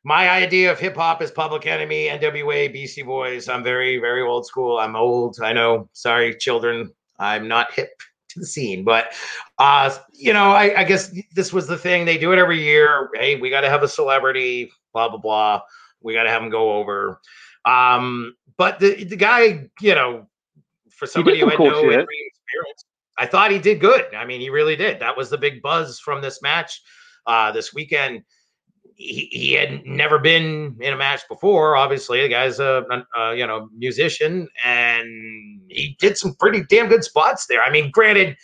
[0.06, 3.48] My idea of hip hop is Public Enemy, NWA, Beastie Boys.
[3.48, 4.78] I'm very, very old school.
[4.78, 5.38] I'm old.
[5.42, 5.88] I know.
[5.94, 6.92] Sorry, children.
[7.18, 7.90] I'm not hip
[8.30, 9.14] to the scene, but
[9.58, 12.04] uh, you know, I, I guess this was the thing.
[12.04, 13.08] They do it every year.
[13.14, 14.70] Hey, we got to have a celebrity.
[14.92, 15.62] Blah blah blah.
[16.02, 17.20] We got to have them go over.
[17.64, 20.28] Um, but the the guy, you know,
[20.90, 22.00] for somebody who had cool no shit.
[22.00, 22.84] experience,
[23.18, 24.14] I thought he did good.
[24.14, 25.00] I mean, he really did.
[25.00, 26.82] That was the big buzz from this match
[27.26, 28.22] uh, this weekend.
[28.96, 31.74] He, he had never been in a match before.
[31.76, 32.84] Obviously, the guy's a,
[33.16, 35.09] a, you know musician, and
[35.68, 37.62] he did some pretty damn good spots there.
[37.62, 38.36] I mean, granted,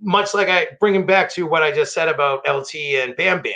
[0.00, 3.42] much like I bring him back to what I just said about LT and Bam
[3.42, 3.52] Bam.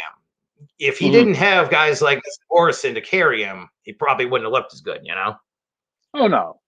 [0.79, 1.13] If he Mhm.
[1.13, 5.01] didn't have guys like Morrison to carry him, he probably wouldn't have looked as good.
[5.03, 5.37] You know.
[6.15, 6.61] Oh no.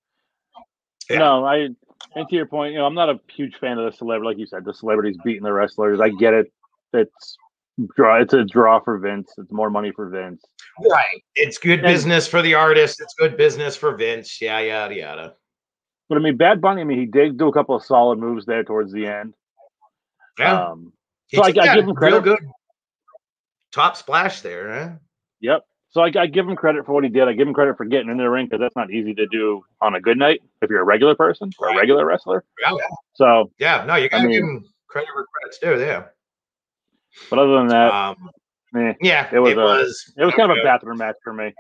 [1.11, 1.19] Yeah.
[1.19, 1.69] No, I
[2.15, 4.39] and to your point, you know, I'm not a huge fan of the celebrity, like
[4.39, 6.01] you said, the celebrities beating the wrestlers.
[6.01, 6.53] I get it.
[6.93, 7.37] It's
[7.97, 8.21] draw.
[8.21, 9.33] It's a draw for Vince.
[9.39, 10.45] It's more money for Vince.
[10.91, 11.23] Right.
[11.35, 13.01] It's good And- business for the artist.
[13.01, 14.41] It's good business for Vince.
[14.41, 15.35] Yeah, yada yada.
[16.09, 16.81] But I mean, Bad Bunny.
[16.81, 19.35] I mean, he did do a couple of solid moves there towards the end.
[20.39, 20.69] Yeah.
[20.71, 20.93] Um,
[21.35, 22.25] so I- I give him real credit.
[22.25, 22.39] good
[23.73, 24.91] top splash there, huh?
[25.41, 25.65] Yep.
[25.91, 27.29] So I, I give him credit for what he did.
[27.29, 29.63] I give him credit for getting in the ring because that's not easy to do
[29.81, 32.45] on a good night if you're a regular person or a regular wrestler.
[32.63, 32.73] Yeah.
[33.15, 36.05] So, Yeah, no, you gotta mean- give him credit where credit's due Yeah.
[37.31, 38.31] but other than that, Um,
[38.77, 40.13] eh, yeah, it was it a- was.
[40.19, 41.55] it was kind of a bathroom match for me.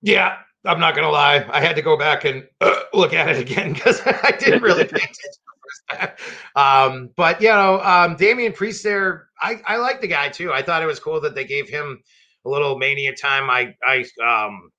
[0.00, 1.46] Yeah, I'm not gonna lie.
[1.50, 4.84] I had to go back and uh, look at it again because I didn't really
[4.84, 6.92] pay attention the first time.
[6.92, 10.52] Um, but you know, um, Damian Priest there, I I like the guy too.
[10.52, 12.02] I thought it was cool that they gave him
[12.48, 13.50] a little mania time.
[13.50, 14.70] I I um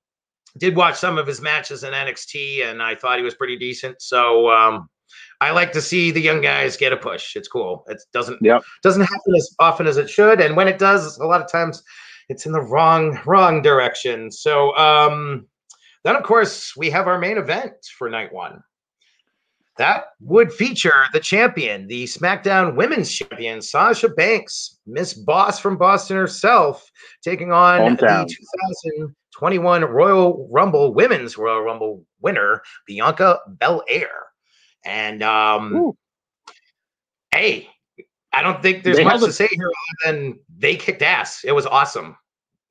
[0.57, 4.01] did watch some of his matches in NXT, and I thought he was pretty decent.
[4.01, 4.89] So um,
[5.41, 7.35] I like to see the young guys get a push.
[7.35, 7.85] It's cool.
[7.87, 8.63] It doesn't Yep.
[8.83, 11.83] doesn't happen as often as it should, and when it does, a lot of times
[12.29, 14.31] it's in the wrong wrong direction.
[14.31, 15.47] So um,
[16.03, 18.61] then, of course, we have our main event for night one.
[19.79, 26.17] That would feature the champion, the SmackDown Women's Champion, Sasha Banks, Miss Boss from Boston
[26.17, 26.91] herself,
[27.23, 28.27] taking on Hometown.
[28.27, 28.35] the
[29.37, 34.09] 2021 Royal Rumble Women's Royal Rumble winner, Bianca Belair.
[34.85, 35.97] And um, Ooh.
[37.33, 37.69] hey,
[38.33, 39.71] I don't think there's They much to it- say here
[40.05, 41.43] other than they kicked ass.
[41.45, 42.17] It was awesome.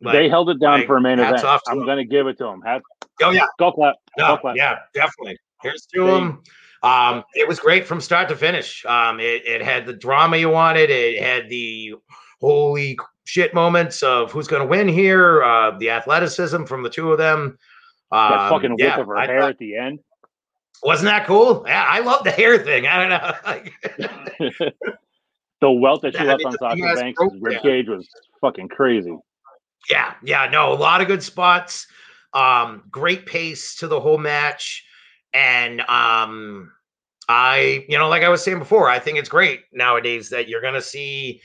[0.02, 1.42] Like, they held it down like, for a main event.
[1.68, 2.60] I'm going to give it to them.
[2.60, 2.82] Hat,
[3.22, 3.96] oh yeah, go clap.
[4.18, 4.56] no, Go clap.
[4.56, 5.38] yeah, definitely.
[5.62, 6.22] Here's to They- them.
[6.22, 6.42] Um,
[6.82, 8.84] it was great from start to finish.
[8.86, 10.90] Um, it, it had the drama you wanted.
[10.90, 11.94] It had the
[12.40, 15.42] holy shit moments of who's going to win here.
[15.42, 17.58] Uh, the athleticism from the two of them.
[18.10, 19.98] Um, That fucking whip yeah, of her I hair thought- at the end.
[20.82, 21.64] wasn't that cool?
[21.66, 22.86] Yeah, I love the hair thing.
[22.86, 23.10] I don't
[23.98, 24.68] know.
[25.60, 28.08] the welt that she left on Sasha Banks' broke rib cage was
[28.40, 29.16] fucking crazy.
[29.90, 31.86] Yeah, yeah, no, a lot of good spots.
[32.34, 34.84] Um, great pace to the whole match.
[35.32, 36.72] And um
[37.30, 40.62] I, you know, like I was saying before, I think it's great nowadays that you're
[40.62, 41.42] gonna see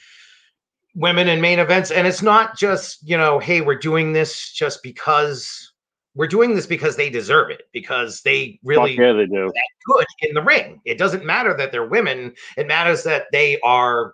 [0.96, 1.92] women in main events.
[1.92, 5.74] And it's not just, you know, hey, we're doing this just because
[6.16, 9.52] we're doing this because they deserve it, because they really yeah, they do.
[9.86, 10.80] good in the ring.
[10.86, 12.34] It doesn't matter that they're women.
[12.56, 14.14] It matters that they are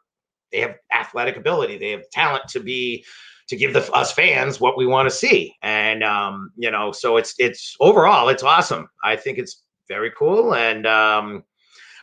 [0.52, 1.78] they have athletic ability.
[1.78, 3.06] They have talent to be
[3.50, 5.54] to give the us fans what we want to see.
[5.62, 8.88] And um, you know, so it's it's overall it's awesome.
[9.04, 11.44] I think it's very cool and um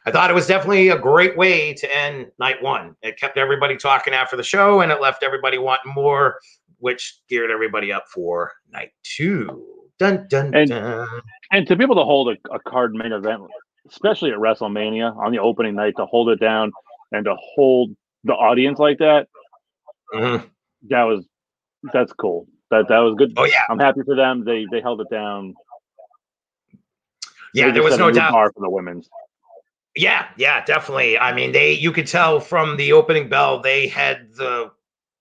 [0.07, 2.95] I thought it was definitely a great way to end night one.
[3.03, 6.39] It kept everybody talking after the show and it left everybody wanting more,
[6.79, 9.65] which geared everybody up for night two.
[9.99, 11.09] Dun dun And- dun.
[11.53, 13.41] And to be able to hold a, a card main event,
[13.89, 16.71] especially at WrestleMania on the opening night, to hold it down
[17.13, 17.91] and to hold
[18.25, 19.29] the audience like that,
[20.15, 20.45] Mhm.
[20.89, 21.25] that was
[21.93, 22.47] that's cool.
[22.71, 23.33] That that was good.
[23.37, 24.45] Oh yeah, I'm happy for them.
[24.45, 25.55] They they held it down.
[27.55, 27.71] yeah.
[27.71, 28.33] There was no doubt.
[28.33, 29.09] bar for the women's.
[29.95, 31.19] Yeah, yeah, definitely.
[31.19, 34.71] I mean, they you could tell from the opening bell they had the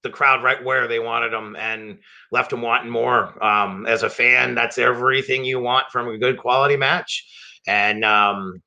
[0.03, 1.97] the crowd right where they wanted them and
[2.32, 3.43] left them wanting more.
[3.43, 7.26] Um, as a fan, that's everything you want from a good quality match.
[7.68, 8.61] And um,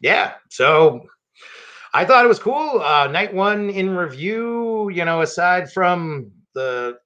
[0.00, 1.06] yeah, so
[1.92, 2.80] I thought it was cool.
[2.80, 4.90] Uh, night one in review.
[4.90, 6.98] You know, aside from the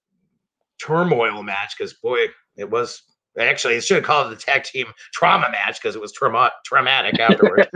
[0.80, 2.26] turmoil match, because boy,
[2.56, 3.02] it was
[3.38, 6.50] actually it should have called it the tag team trauma match because it was trauma
[6.64, 7.68] traumatic afterwards.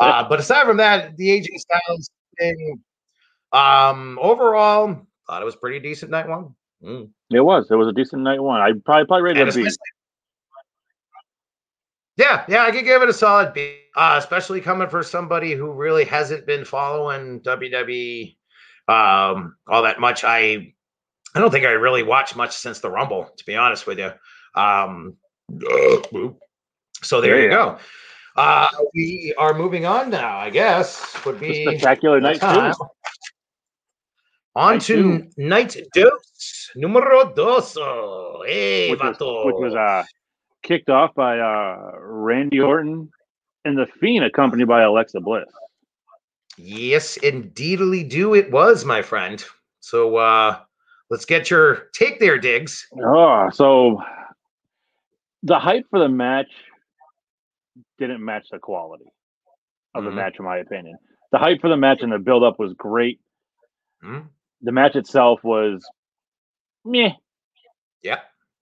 [0.00, 2.80] uh, but aside from that, the AJ Styles thing,
[3.52, 6.54] um, overall, thought it was pretty decent night one.
[6.82, 7.10] Mm.
[7.30, 7.70] It was.
[7.70, 8.60] It was a decent night one.
[8.60, 9.70] I probably probably rated it a B.
[12.16, 15.72] yeah, yeah, I could give it a solid B, uh, especially coming for somebody who
[15.72, 18.36] really hasn't been following WWE
[18.88, 20.24] um, all that much.
[20.24, 20.72] I
[21.38, 24.10] I don't think I really watched much since the Rumble, to be honest with you.
[24.60, 25.14] Um,
[27.00, 27.78] so there There you you go.
[28.34, 31.14] Uh, we are moving on now, I guess.
[31.24, 32.74] Would The be spectacular night time.
[32.74, 32.86] two.
[34.56, 35.30] On Night to two.
[35.36, 37.74] night dos, numero dos.
[38.44, 40.02] Hey, which was, which was uh,
[40.64, 43.12] kicked off by uh, Randy Orton
[43.64, 45.44] and the Fiend, accompanied by Alexa Bliss.
[46.56, 49.44] Yes, indeedly do it was, my friend.
[49.78, 50.58] So uh
[51.10, 52.86] let's get your take there, Diggs.
[53.02, 54.02] Oh, so
[55.42, 56.50] the hype for the match
[57.98, 59.06] didn't match the quality
[59.94, 60.14] of the Mhm.
[60.16, 60.98] match, in my opinion.
[61.32, 63.20] The hype for the match and the build up was great.
[64.02, 64.20] Hmm?
[64.62, 65.88] The match itself was
[66.84, 67.12] meh.
[68.02, 68.20] Yeah.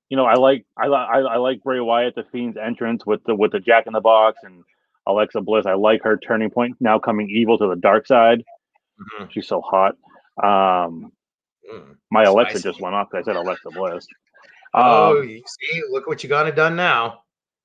[0.08, 3.22] You know, I like I li- I, I like Bray Wyatt, the Fiend's entrance with
[3.24, 4.62] the with the Jack in the Box and
[5.06, 5.66] Alexa Bliss.
[5.66, 8.42] I like her turning point now coming evil to the dark side.
[9.18, 9.30] Mhm.
[9.32, 9.96] She's so hot.
[10.42, 11.12] Um,
[11.72, 11.96] Mm.
[12.10, 14.06] my Alexa just went off I said Alexa Bliss.
[14.74, 17.22] Oh, Um, you see, look what you got it done now.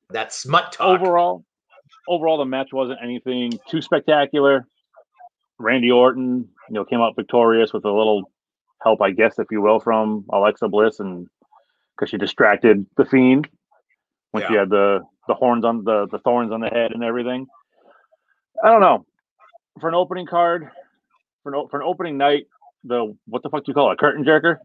[0.10, 1.00] That smut talk.
[1.00, 1.46] overall,
[2.08, 4.66] overall, the match wasn't anything too spectacular.
[5.60, 8.32] Randy Orton, you know, came out victorious with a little
[8.82, 11.28] help, I guess, if you will, from Alexa Bliss, and
[11.96, 13.48] because she distracted the Fiend
[14.32, 17.46] when she had the the horns on the the thorns on the head and everything.
[18.64, 19.06] I don't know.
[19.80, 20.70] For an opening card,
[21.44, 22.48] for an, for an opening night,
[22.84, 23.94] the what the fuck do you call it?
[23.94, 24.58] A curtain jerker?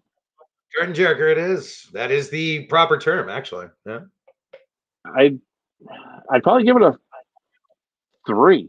[0.77, 1.89] Curtain jerker, it is.
[1.93, 3.67] That is the proper term, actually.
[3.87, 4.01] Yeah.
[5.07, 5.37] I
[6.31, 6.99] I'd probably give it a
[8.27, 8.69] three,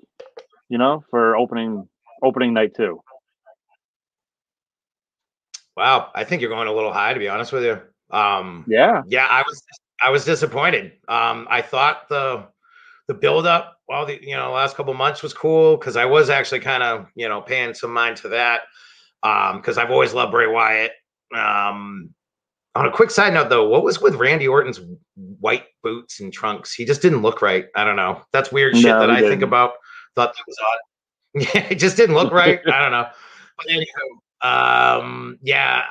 [0.70, 1.88] you know, for opening
[2.24, 3.02] opening night two.
[5.76, 6.12] Wow.
[6.16, 7.82] I think you're going a little high, to be honest with you.
[8.12, 9.04] Um Yeah.
[9.08, 9.62] yeah, I was
[10.02, 10.94] I was disappointed.
[11.08, 12.48] Um, I thought the
[13.08, 16.30] the build up well, the you know last couple months was cool because I was
[16.30, 18.62] actually kind of you know paying some mind to that
[19.24, 20.92] um because I've always loved Bray Wyatt.
[21.36, 22.12] Um,
[22.76, 24.80] on a quick side note, though, what was with Randy Orton's
[25.40, 26.74] white boots and trunks?
[26.74, 27.66] He just didn't look right.
[27.76, 28.22] I don't know.
[28.34, 29.44] That's weird shit No, that I think didn't.
[29.46, 29.72] about.
[30.16, 30.80] Thought that was odd.
[31.54, 32.60] Yeah, it just didn't look right.
[32.72, 33.08] I don't know.
[33.58, 35.84] But anyhow, um, yeah,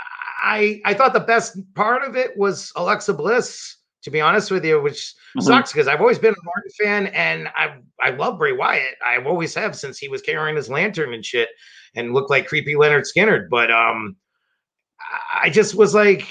[0.42, 3.76] I I thought the best part of it was Alexa Bliss.
[4.06, 5.42] To be honest with you, which Mhm.
[5.42, 8.94] sucks because I've always been a Martin fan and I I love Bray Wyatt.
[9.04, 11.48] I've always have since he was carrying his lantern and shit
[11.96, 13.48] and looked like creepy Lynyrd Skynyrd.
[13.50, 14.14] But um,
[15.34, 16.24] I- just was like,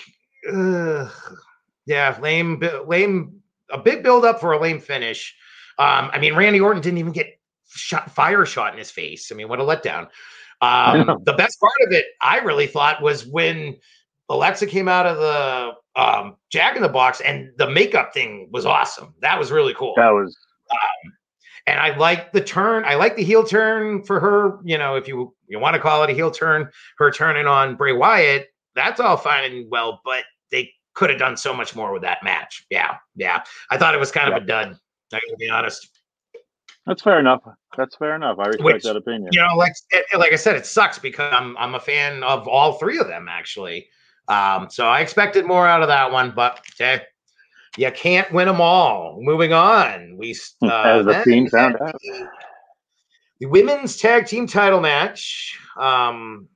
[1.85, 5.35] yeah, lame, lame, a big build up for a lame finish.
[5.77, 9.33] Um, I mean, Randy Orton didn't even get shot, fire shot in his face.
[9.33, 10.07] I mean, what a letdown.
[10.61, 13.75] Um, the best part of it, I really thought, was when
[14.29, 18.65] Alexa came out of the um, Jack in the Box, and the makeup thing was
[18.65, 19.13] awesome.
[19.21, 19.93] That was really cool.
[19.97, 20.35] That was
[21.67, 22.83] And I like the turn.
[22.85, 24.59] I like the heel turn for her.
[24.63, 27.75] You know, if you you want to call it a heel turn, her turning on
[27.75, 28.47] Bray Wyatt.
[28.75, 32.23] That's all fine and well, but they could have done so much more with that
[32.23, 32.65] match.
[32.69, 33.43] Yeah, yeah.
[33.69, 34.77] I thought it was kind of a dud.
[35.13, 35.89] I gotta be honest.
[36.85, 37.41] that's fair enough.
[37.77, 38.37] That's fair enough.
[38.39, 39.29] I respect Which, that opinion.
[39.31, 39.73] You know, like
[40.17, 43.27] like I said, it sucks because I'm I'm a fan of all three of them
[43.29, 43.87] actually.
[44.27, 47.01] Um, so I expected more out of that one, but okay,
[47.77, 49.17] you can't win them all.
[49.21, 51.95] Moving on, we uh, As the we found out.
[53.39, 56.47] the women's tag team title match, um,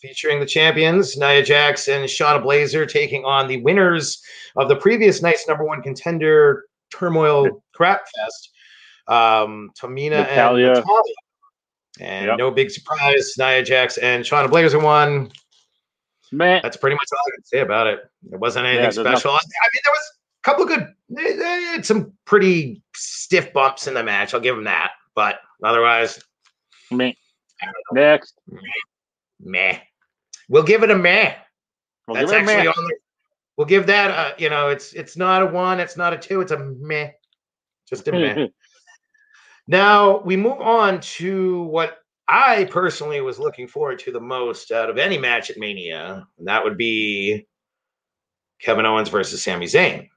[0.00, 4.22] featuring the champions Nia Jax and Shayna Baszler taking on the winners
[4.56, 8.50] of the previous night's number one contender Turmoil Crap Fest,
[9.08, 10.68] um, Tamina Natalia.
[10.68, 11.14] and Natalia.
[12.00, 12.38] And Yep.
[12.38, 15.30] no big surprise, Nia Jax and Shayna Baszler won.
[16.32, 18.00] Man, That's pretty much all I can say about it.
[18.30, 19.30] It wasn't anything there's special.
[19.30, 23.52] I I mean, there was a couple of good, they, they had some pretty stiff
[23.52, 24.34] bumps in the match.
[24.34, 24.92] I'll give them that.
[25.14, 26.22] But otherwise,
[26.90, 27.16] me.
[27.92, 28.38] Next.
[29.40, 29.78] meh.
[30.48, 31.34] We'll give it a meh.
[32.06, 32.96] We'll That's give it a actually on the.
[33.56, 34.10] We'll give that.
[34.10, 35.80] A, you know, it's it's not a one.
[35.80, 36.40] It's not a two.
[36.40, 37.10] It's a meh.
[37.88, 38.46] Just a meh.
[39.70, 41.98] Now we move on to what
[42.28, 46.46] I personally was looking forward to the most out of any match at Mania, and
[46.46, 47.46] that would be
[48.60, 50.08] Kevin Owens versus Sami Zayn.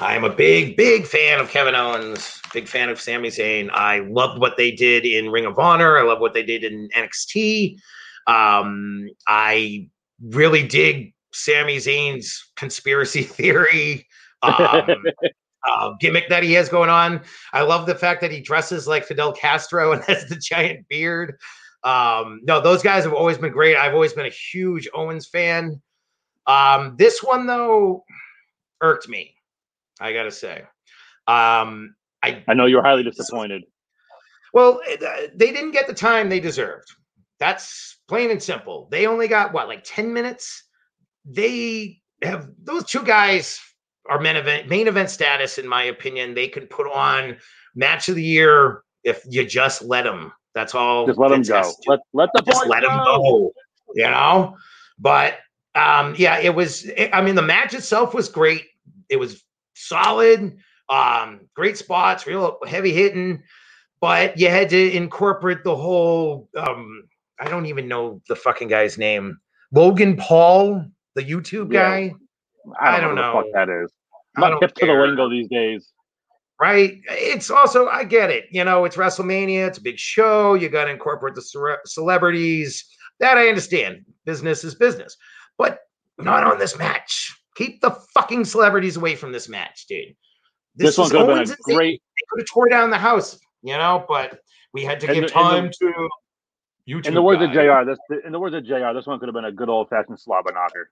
[0.00, 3.68] I am a big, big fan of Kevin Owens, big fan of Sami Zayn.
[3.72, 5.98] I loved what they did in Ring of Honor.
[5.98, 7.76] I love what they did in NXT.
[8.26, 9.88] Um, I
[10.22, 14.06] really dig Sami Zayn's conspiracy theory.
[14.42, 14.86] Um,
[15.68, 17.22] uh, gimmick that he has going on.
[17.52, 21.38] I love the fact that he dresses like Fidel Castro and has the giant beard.
[21.84, 23.76] Um, no, those guys have always been great.
[23.76, 25.80] I've always been a huge Owens fan.
[26.46, 28.04] Um, this one though
[28.80, 29.34] irked me.
[30.00, 30.62] I gotta say.
[31.28, 33.62] Um, I I know you're highly disappointed.
[34.52, 36.88] well, uh, they didn't get the time they deserved.
[37.38, 38.88] That's plain and simple.
[38.90, 40.64] They only got what, like 10 minutes?
[41.24, 43.60] They have those two guys
[44.08, 46.34] are main event main event status, in my opinion.
[46.34, 47.36] They could put on
[47.74, 50.32] match of the year if you just let them.
[50.54, 51.06] That's all.
[51.06, 51.56] Just let them go.
[51.56, 53.52] has Let let the just let him go.
[53.94, 54.56] You know,
[54.98, 55.38] but
[55.74, 56.90] um, yeah, it was.
[57.12, 58.64] I mean, the match itself was great.
[59.08, 59.44] It was
[59.74, 60.58] solid.
[60.88, 63.42] Um, great spots, real heavy hitting,
[64.00, 66.50] but you had to incorporate the whole.
[66.56, 67.04] Um,
[67.40, 69.38] I don't even know the fucking guy's name.
[69.72, 70.84] Logan Paul,
[71.14, 72.12] the YouTube guy,
[72.80, 73.34] I don't, don't know.
[73.36, 73.92] What the fuck that is.
[74.36, 75.92] I'm I not hip to the lingo these days.
[76.60, 76.98] right?
[77.10, 78.44] It's also I get it.
[78.50, 79.66] You know, it's WrestleMania.
[79.68, 80.54] It's a big show.
[80.54, 82.84] You got to incorporate the cere- celebrities.
[83.20, 84.04] That I understand.
[84.24, 85.16] Business is business,
[85.58, 85.80] but
[86.18, 87.36] not on this match.
[87.56, 90.14] Keep the fucking celebrities away from this match, dude.
[90.74, 92.02] This, one is could have been a great.
[92.02, 94.04] They could have tore down the house, you know.
[94.08, 94.38] But
[94.72, 96.08] we had to And give the- time the- to
[96.88, 97.06] YouTube.
[97.08, 97.50] In the words of.
[97.52, 97.84] Jr.
[97.84, 98.92] This in the words of Jr.
[98.94, 100.90] This one could have been a good old fashioned slobber knocker.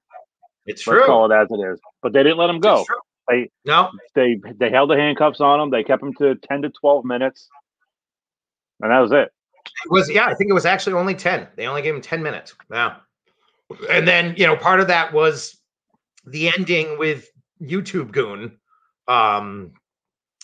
[0.67, 1.07] It's Let's true.
[1.07, 1.81] call it as it is.
[2.03, 2.85] But they didn't let him go.
[3.29, 5.71] They No, they they held the handcuffs on him.
[5.71, 7.49] They kept him to ten to twelve minutes,
[8.81, 9.31] and that was it.
[9.85, 11.47] It was yeah, I think it was actually only 10.
[11.57, 12.55] They only gave him 10 minutes.
[12.73, 12.97] Yeah.
[13.91, 15.59] And then, you know, part of that was
[16.25, 17.29] the ending with
[17.63, 18.59] YouTube Goon.
[19.07, 19.73] Um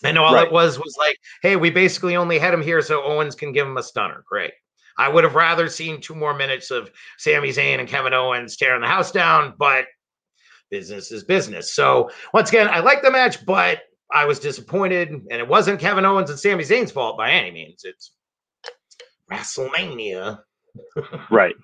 [0.03, 0.45] and all Right.
[0.47, 3.67] it was was like, hey, we basically only had him here so Owens can give
[3.67, 4.23] him a stunner.
[4.29, 4.53] Great.
[4.99, 8.81] I would have rather seen two more minutes of Sami Zayn and Kevin Owens tearing
[8.81, 9.85] the house down, but
[10.69, 11.73] business is business.
[11.73, 13.79] So once again, I like the match, but
[14.11, 17.83] I was disappointed, and it wasn't Kevin Owens and Sami Zayn's fault by any means.
[17.83, 18.11] It's
[19.31, 20.39] WrestleMania.
[21.31, 21.55] Right.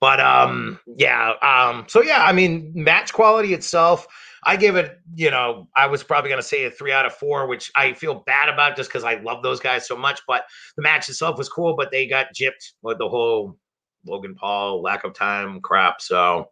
[0.00, 4.06] But um, yeah, um, so yeah, I mean, match quality itself,
[4.44, 7.14] I give it, you know, I was probably going to say a three out of
[7.14, 10.20] four, which I feel bad about just because I love those guys so much.
[10.26, 10.44] But
[10.76, 13.58] the match itself was cool, but they got gypped with the whole
[14.06, 16.00] Logan Paul lack of time crap.
[16.00, 16.50] So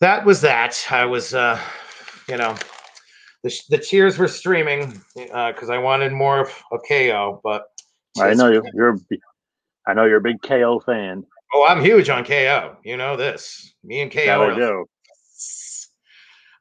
[0.00, 0.86] that was that.
[0.90, 1.60] I was, uh,
[2.28, 2.56] you know,
[3.42, 7.64] the, the cheers were streaming because I wanted more of a KO, but
[8.18, 8.62] I know you.
[8.74, 8.98] You're.
[9.86, 11.24] I know you're a big KO fan.
[11.54, 12.76] Oh, I'm huge on KO.
[12.84, 13.74] You know this.
[13.82, 14.24] Me and KO.
[14.24, 14.84] That I do.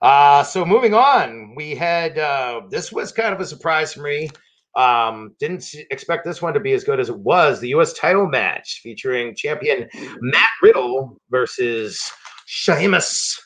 [0.02, 4.30] Uh, so moving on, we had uh, this was kind of a surprise for me.
[4.76, 7.60] Um, didn't expect this one to be as good as it was.
[7.60, 7.94] The U.S.
[7.94, 9.90] title match featuring champion
[10.22, 12.10] Matt Riddle versus
[12.52, 13.40] Sheamus.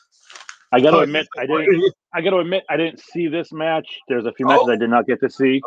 [0.72, 1.94] I got to Oh, admit, I didn't.
[2.14, 3.86] I got to admit, I didn't see this match.
[4.08, 4.72] There's a few matches Oh.
[4.72, 5.62] I did not get to see.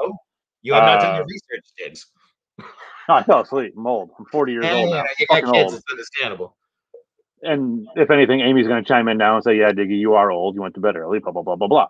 [0.63, 2.07] You have not done Uh, your research, Diggs.
[3.11, 3.75] I fell asleep.
[3.77, 4.11] I'm old.
[4.19, 5.05] I'm 40 years old now.
[5.19, 5.73] You got kids.
[5.73, 5.75] old.
[5.75, 6.57] It's understandable.
[7.43, 10.31] And if anything, Amy's going to chime in now and say, "Yeah, Diggy, you are
[10.31, 10.55] old.
[10.55, 11.87] You went to bed early." Blah blah blah blah blah.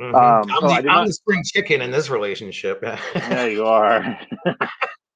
[0.00, 0.14] Mhm.
[0.14, 2.82] Um, I'm, so the, I'm not- the spring chicken in this relationship.
[3.14, 4.18] Yeah, you are.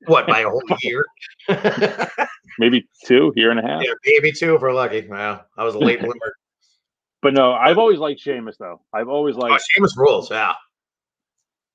[0.07, 1.05] what by a whole year?
[2.59, 3.83] Maybe two, year and a half.
[4.07, 5.07] maybe two if we're lucky.
[5.09, 6.35] Well, I was a late bloomer.
[7.21, 8.81] But no, I've always liked Sheamus though.
[8.93, 10.31] I've always liked Oh, Sheamus rules.
[10.31, 10.53] Yeah.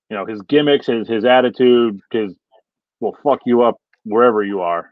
[0.10, 2.34] you know his gimmicks, his his attitude, his
[3.02, 3.76] will fuck you up
[4.06, 4.92] wherever you are.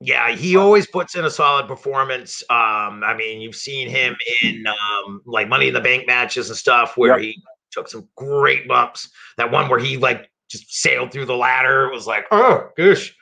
[0.00, 2.42] Yeah, he always puts in a solid performance.
[2.50, 6.56] Um, I mean, you've seen him in um, like Money in the Bank matches and
[6.58, 7.20] stuff where Yep.
[7.20, 9.08] he took some great bumps.
[9.36, 13.14] That one where he like just sailed through the ladder It was like, oh gosh.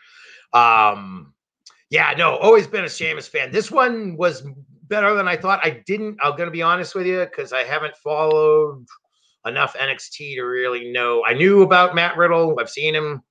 [0.52, 1.32] Um,
[1.90, 3.50] yeah, no, always been a Sheamus fan.
[3.50, 4.44] This one was
[4.88, 5.60] better than I thought.
[5.64, 6.18] I didn't.
[6.22, 8.84] I'm gonna be honest with you because I haven't followed
[9.46, 11.24] enough NXT to really know.
[11.26, 12.58] I knew about Matt Riddle.
[12.60, 13.22] I've seen him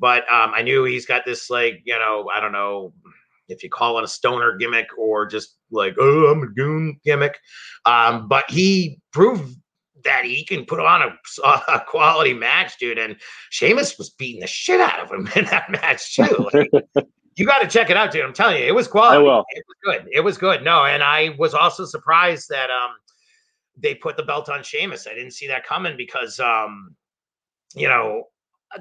[0.00, 2.92] but um, I knew he's got this like you know I don't know
[3.48, 7.38] if you call it a stoner gimmick or just like oh I'm a goon gimmick,
[7.84, 9.56] um, but he proved
[10.04, 12.98] that he can put on a, a quality match, dude.
[12.98, 13.16] And
[13.50, 16.48] Sheamus was beating the shit out of him in that match too.
[16.52, 16.70] Like,
[17.36, 18.24] you got to check it out, dude.
[18.24, 19.22] I'm telling you, it was quality.
[19.22, 19.44] will.
[19.50, 20.08] It was good.
[20.12, 20.62] It was good.
[20.62, 22.92] No, and I was also surprised that um
[23.76, 25.06] they put the belt on Sheamus.
[25.06, 26.94] I didn't see that coming because um
[27.74, 28.24] you know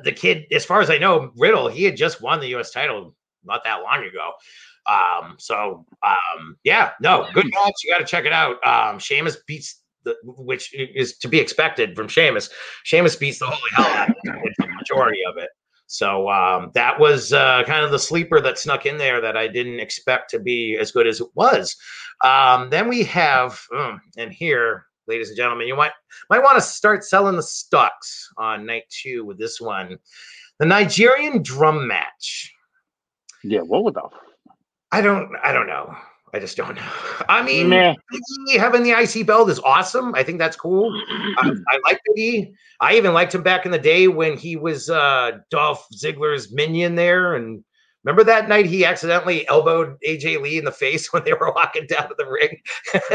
[0.04, 2.72] the kid, as far as I know, Riddle, he had just won the U.S.
[2.72, 4.32] title not that long ago.
[4.86, 7.74] Um, so um, yeah, no, good match.
[7.84, 8.66] You got to check it out.
[8.66, 12.50] Um, Sheamus beats the, which is to be expected from Sheamus.
[12.84, 15.50] Sheamus beats the holy hell out of the majority of it.
[15.88, 19.48] So um, that was uh, kind of the sleeper that snuck in there that I
[19.48, 21.76] didn't expect to be as good as it was.
[22.24, 25.94] Um, then we have, um, and here, ladies and gentlemen, you might
[26.30, 29.98] might want to start selling the stocks on night two with this one,
[30.60, 32.54] the Nigerian drum match.
[33.44, 34.04] Yeah, what would the?
[34.04, 34.12] f-
[34.92, 35.96] I don't, I don't know.
[36.34, 36.92] I just don't know.
[37.30, 37.96] I mean, Meh.
[38.58, 40.14] Having the IC belt is awesome.
[40.16, 40.92] I think that's cool.
[41.38, 42.54] I, I like Big E.
[42.80, 46.96] I even liked him back in the day when he was uh, Dolph Ziggler's minion
[46.96, 47.36] there.
[47.36, 47.64] And
[48.04, 51.88] remember that night he accidentally elbowed AJ Lee in the face when they were walking
[51.88, 52.58] down to the ring.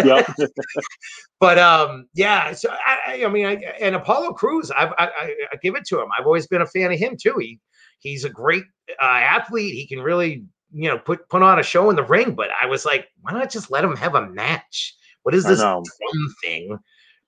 [0.04, 0.26] Yep.
[1.40, 2.52] but um, yeah.
[2.52, 6.00] So I, I- mean, I, and Apollo Crews, I, I, I, I give it to
[6.00, 6.08] him.
[6.18, 7.36] I've always been a fan of him too.
[7.38, 7.60] He
[8.00, 8.64] he's a great
[9.02, 9.74] uh, athlete.
[9.74, 10.44] He can really
[10.74, 12.34] you know put put on a show in the ring.
[12.34, 14.94] But I was like, why not just let him have a match?
[15.22, 15.60] What is this
[16.44, 16.78] thing?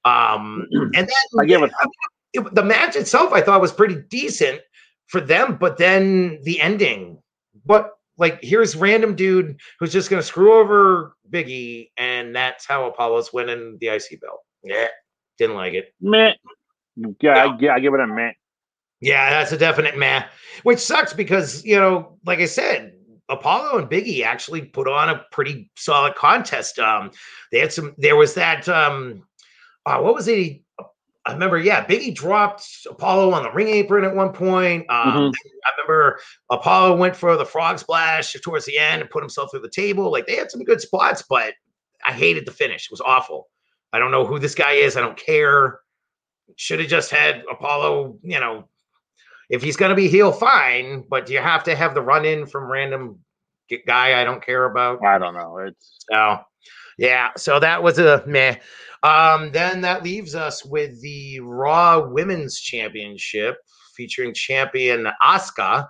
[0.04, 1.08] Um, and then
[1.40, 3.32] I give it- I mean, it- the match itself.
[3.32, 4.60] I thought was pretty decent
[5.06, 7.18] for them, but then the ending.
[7.64, 13.32] What like here's random dude who's just gonna screw over Biggie, and that's how Apollo's
[13.32, 14.40] winning the IC belt.
[14.62, 14.88] Yeah,
[15.38, 15.94] didn't like it.
[16.00, 16.32] Meh.
[17.20, 18.32] Yeah, I, yeah, I give it a meh.
[19.00, 20.24] Yeah, that's a definite meh.
[20.62, 22.94] Which sucks because you know, like I said,
[23.28, 26.78] Apollo and Biggie actually put on a pretty solid contest.
[26.78, 27.10] Um,
[27.50, 27.94] they had some.
[27.98, 28.68] There was that.
[28.68, 29.26] Um,
[29.84, 30.60] uh, what was it?
[31.26, 31.58] I remember.
[31.58, 34.88] Yeah, Biggie dropped Apollo on the ring apron at one point.
[34.88, 35.34] Um, Mhm.
[35.64, 36.20] I remember
[36.50, 40.10] Apollo went for the frog splash towards the end and put himself through the table.
[40.12, 41.54] Like they had some good spots, but
[42.04, 42.84] I hated the finish.
[42.84, 43.48] It was awful.
[43.92, 44.96] I don't know who this guy is.
[44.96, 45.80] I don't care.
[46.54, 48.68] Should have just had Apollo, you know,
[49.48, 52.24] if he's going to be heel, fine, but do you have to have the run
[52.24, 53.20] in from random
[53.86, 55.04] guy I don't care about.
[55.04, 55.58] I don't know.
[55.58, 56.38] It's So,
[56.98, 58.56] yeah, so that was a meh.
[59.02, 63.56] Um, then that leaves us with the Raw Women's Championship
[63.96, 65.88] featuring champion Asuka,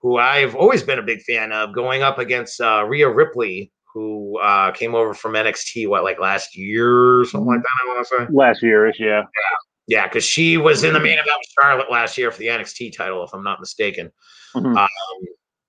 [0.00, 4.38] who I've always been a big fan of, going up against uh, Rhea Ripley, who
[4.38, 8.06] uh, came over from NXT, what, like last year or something like that, I want
[8.06, 8.26] to say.
[8.30, 8.98] last yearish.
[8.98, 9.22] Yeah.
[9.22, 9.56] Yeah,
[9.88, 13.24] because she was in the main event with Charlotte last year for the NXT title,
[13.24, 14.12] if I'm not mistaken.
[14.54, 14.76] Mhm.
[14.76, 14.88] Um,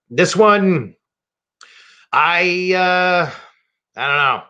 [0.09, 0.95] this one,
[2.11, 3.32] I uh,
[3.99, 4.43] I don't know.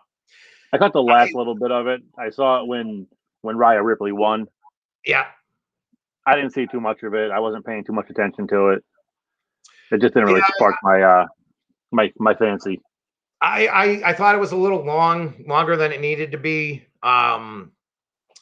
[0.73, 2.01] I caught the last little bit of it.
[2.17, 3.07] I saw it when
[3.41, 4.47] when Rhea Ripley won.
[5.05, 5.25] Yeah,
[6.25, 7.31] I didn't see too much of it.
[7.31, 8.83] I wasn't paying too much attention to it.
[9.91, 10.55] It just didn't really Yeah.
[10.55, 11.25] spark my uh
[11.91, 12.81] my my fancy.
[13.41, 16.85] I, I I thought it was a little long, longer than it needed to be.
[17.03, 17.71] Um,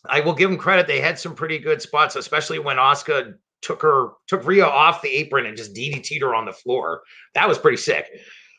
[0.06, 3.82] I will give them credit; they had some pretty good spots, especially when Asuka took
[3.82, 7.02] her took Rhea off the apron and just DDT'd her on the floor.
[7.34, 8.08] That was pretty sick.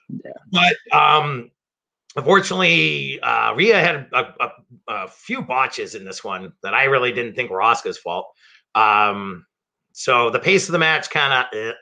[0.09, 0.33] Yeah.
[0.51, 1.51] But um,
[2.17, 4.51] unfortunately, uh, Rhea had a, a,
[4.89, 8.27] a few botches in this one that I really didn't think were Asuka's fault.
[8.75, 9.47] Um,
[9.93, 11.73] so the pace of the match kind of, eh.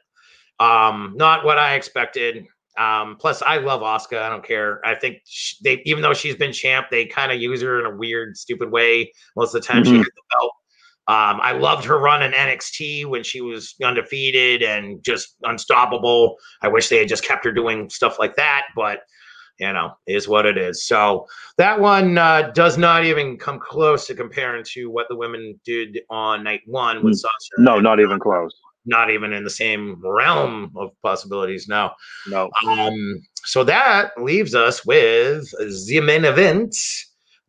[0.59, 2.47] um, not what I expected.
[2.79, 4.21] Um, plus, I love Asuka.
[4.21, 4.81] I don't care.
[4.85, 7.87] I think sh- they, even though she's been champ, they kind of use her in
[7.87, 9.85] a weird, stupid way most of the time.
[9.85, 9.97] She Mhm.
[9.99, 10.53] has the belt.
[11.09, 16.37] Um, I loved her run in NXT when she was undefeated and just unstoppable.
[16.63, 19.01] I wish they had just kept her doing stuff like that, but
[19.59, 20.85] you know, is what it is.
[20.87, 25.59] So that one uh, does not even come close to comparing to what the women
[25.65, 27.21] did on night one with Mm.
[27.21, 27.55] Sasha.
[27.59, 28.53] No, not even close.
[28.87, 31.95] Not even in the same realm of possibilities now.
[32.29, 32.51] No.
[32.67, 35.45] Um, so that leaves us with
[35.87, 36.75] the main event,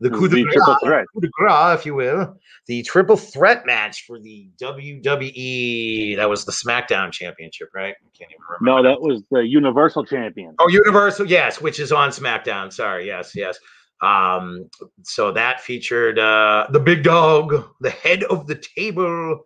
[0.00, 2.36] the coup de triple grace, coup de grace, if you will,
[2.66, 6.16] the triple threat match for the WWE.
[6.16, 7.94] That was the SmackDown Championship, right?
[7.94, 8.82] I can't even remember.
[8.82, 10.54] No, that was the Universal Champion.
[10.58, 12.72] Oh, Universal, yes, which is on SmackDown.
[12.72, 13.58] Sorry, yes, yes.
[14.00, 14.70] Um,
[15.02, 19.40] so that featured uh the big dog, the head of the table,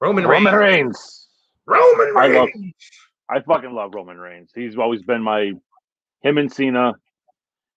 [0.00, 0.86] Roman, Roman Reigns.
[0.86, 1.28] Reigns.
[1.66, 2.48] Roman I love-
[3.28, 4.50] I fucking love Roman Reigns.
[4.54, 5.52] He's always been my
[6.22, 6.94] him and Cena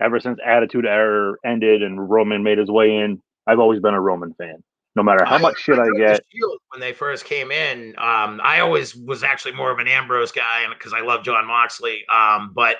[0.02, 3.22] ever since Attitude Era ended and Roman made his way in.
[3.46, 4.64] I've always been a Roman fan.
[4.96, 6.22] No matter how much shit I the get.
[6.70, 7.90] When they first came in.
[7.98, 12.04] Um, I always was actually more of an Ambrose guy because I love Jon Moxley.
[12.14, 12.78] Um, but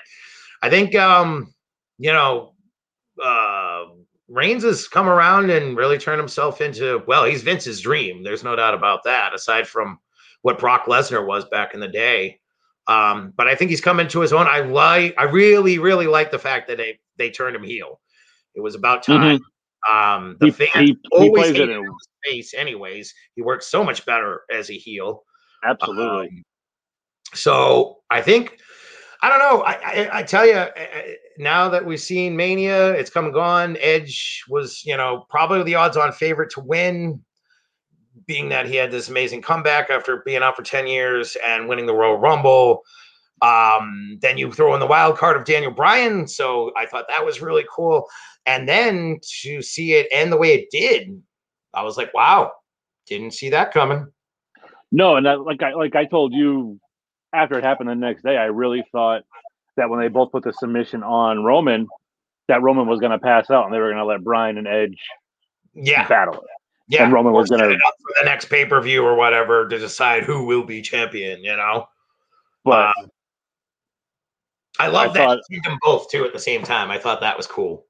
[0.62, 1.52] I think um,
[1.98, 2.54] you know,
[3.22, 3.84] uh,
[4.28, 8.22] Reigns has come around and really turned himself into well, he's Vince's dream.
[8.22, 9.34] There's no doubt about that.
[9.34, 9.98] Aside from
[10.42, 12.40] what Brock Lesnar was back in the day.
[12.86, 14.46] Um, but I think he's come into his own.
[14.46, 18.00] I like, I really, really like the fact that they they turned him heel.
[18.54, 19.40] It was about time.
[19.92, 23.12] Um, the He, fans he, he always plays hated it in, his face, anyways.
[23.34, 25.24] He works so much better as a heel.
[25.64, 26.28] absolutely.
[26.28, 26.42] Um,
[27.34, 28.58] so I think
[29.24, 29.62] I don't know.
[29.62, 30.66] I I, I tell you,
[31.38, 33.78] now that we've seen Mania, it's come and gone.
[33.80, 37.24] Edge was, you know, probably the odds-on favorite to win,
[38.26, 41.86] being that he had this amazing comeback after being out for ten years and winning
[41.86, 42.82] the Royal Rumble.
[43.40, 47.24] Um, then you throw in the wild card of Daniel Bryan, so I thought that
[47.24, 48.06] was really cool.
[48.44, 51.18] And then to see it end the way it did,
[51.72, 52.52] I was like, wow,
[53.06, 54.06] didn't see that coming.
[54.92, 56.78] No, and like I like I told you
[57.34, 59.22] after it happened the next day, I really thought
[59.76, 61.88] that when they both put the submission on Roman,
[62.48, 64.66] that Roman was going to pass out and they were going to let Bryan and
[64.68, 64.98] Edge
[65.74, 66.48] Yeah, battle it.
[66.88, 67.04] yeah.
[67.04, 70.22] and Roman was it up for the next pay per view or whatever to decide
[70.24, 71.42] who will be champion.
[71.42, 71.88] You know,
[72.64, 73.10] But Um,
[74.78, 76.90] I love I that thought- did them both too at the same time.
[76.90, 77.86] I thought that was cool.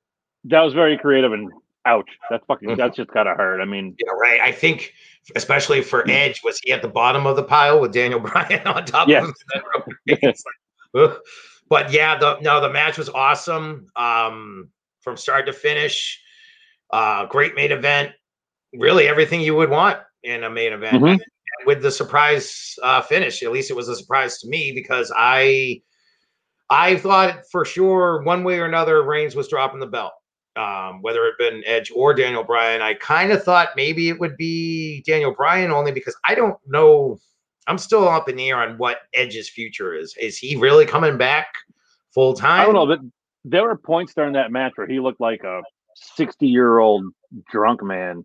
[0.47, 1.51] that was very creative and
[1.87, 2.09] ouch.
[2.31, 2.77] That's fucking Mhm.
[2.77, 3.61] that's just gotta hurt.
[3.63, 4.41] I mean, Yeah, right.
[4.43, 4.93] I think,
[5.37, 8.85] especially for Edge, was he at the bottom of the pile with Daniel Bryan on
[8.85, 9.23] top Yes.
[9.23, 9.35] of him?
[9.55, 10.45] And then Roman Reigns,
[11.03, 11.17] like,
[11.69, 14.69] but yeah, the no, the match was awesome um,
[15.01, 16.21] from start to finish.
[16.91, 18.13] Uh, great main event.
[18.77, 21.03] Really, everything you would want in a main event.
[21.03, 21.19] Mhm.
[21.67, 25.81] With the surprise uh, finish, at least it was a surprise to me because I,
[26.69, 30.13] I thought for sure one way or another Reigns was dropping the belt
[30.57, 32.81] um, whether it been Edge or Daniel Bryan.
[32.83, 37.19] I kind of thought maybe it would be Daniel Bryan only because I don't know.
[37.67, 40.15] I'm still up in the air on what Edge's future is.
[40.21, 41.47] Is he really coming back
[42.13, 42.61] full time?
[42.61, 42.87] I don't know.
[42.87, 43.01] but
[43.45, 45.63] there were points during that match where he looked like a
[45.95, 47.05] sixty year old
[47.51, 48.25] drunk man,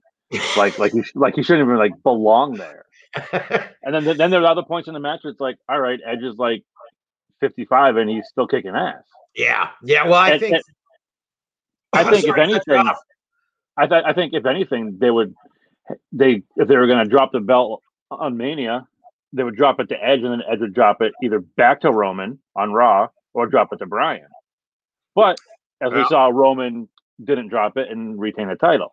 [0.57, 2.85] like like he like he shouldn't even like belong there.
[3.81, 5.99] And then then there were other points in the match where it's like, all right,
[6.05, 6.63] Edge is like
[7.39, 9.03] fifty five and he's still kicking ass.
[9.35, 10.03] yeah, yeah.
[10.03, 10.53] Well, I And- think.
[10.55, 10.63] and
[11.93, 12.93] I think if sorry to cut you anything.
[13.77, 15.33] I th- I think if anything, they would
[16.11, 17.81] they if they were going to drop the belt
[18.11, 18.87] on Mania,
[19.33, 21.91] they would drop it to Edge, and then Edge would drop it either back to
[21.91, 24.27] Roman on Raw or drop it to Bryan.
[25.15, 25.37] But
[25.81, 26.89] as we saw, Roman
[27.23, 28.91] didn't drop it and retain the title.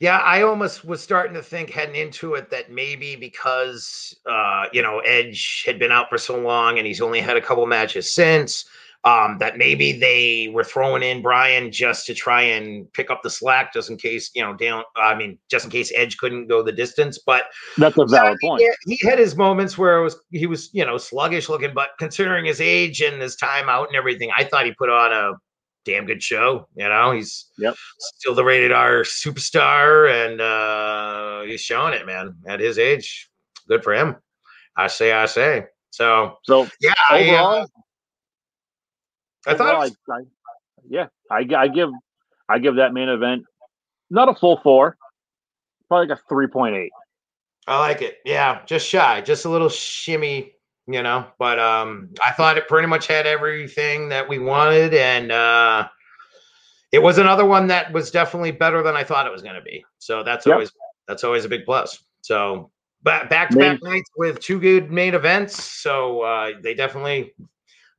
[0.00, 4.82] Yeah, I almost was starting to think heading into it that maybe because uh, you
[4.82, 8.12] know Edge had been out for so long and he's only had a couple matches
[8.12, 8.64] since,
[9.04, 13.30] um, that maybe they were throwing in Bryan just to try and pick up the
[13.30, 14.84] slack, just in case you know down.
[14.96, 17.18] I mean, just in case Edge couldn't go the distance.
[17.18, 17.44] But
[17.78, 18.62] That's a valid point.
[18.86, 22.44] he had his moments where it was he was you know sluggish looking, but considering
[22.44, 25.32] his age and his time out and everything, I thought he put on a
[25.86, 26.68] damn good show.
[26.76, 27.74] You know, he's Yep.
[27.98, 32.34] still the rated R superstar, and uh, he's showing it, man.
[32.46, 33.30] At his age,
[33.66, 34.16] good for him.
[34.76, 35.64] I say, I say.
[35.90, 37.66] So So yeah, I, uh, overall,
[39.46, 39.74] I thought.
[39.74, 40.22] overall, was- I, I,
[40.88, 41.90] yeah, I, I give
[42.48, 43.44] I give that main event
[44.10, 44.96] not a full four,
[45.88, 46.92] probably like a three point eight.
[47.66, 48.18] I like it.
[48.24, 50.54] Yeah, just shy, just a little shimmy,
[50.86, 51.26] you know.
[51.38, 55.88] But um I thought it pretty much had everything that we wanted, and uh
[56.92, 59.62] it was another one that was definitely better than I thought it was going to
[59.62, 59.84] be.
[59.98, 60.54] So that's Yep.
[60.54, 60.72] always
[61.06, 62.02] that's always a big plus.
[62.22, 62.72] So
[63.04, 65.62] back back to back nights with two good main events.
[65.62, 67.32] So uh they definitely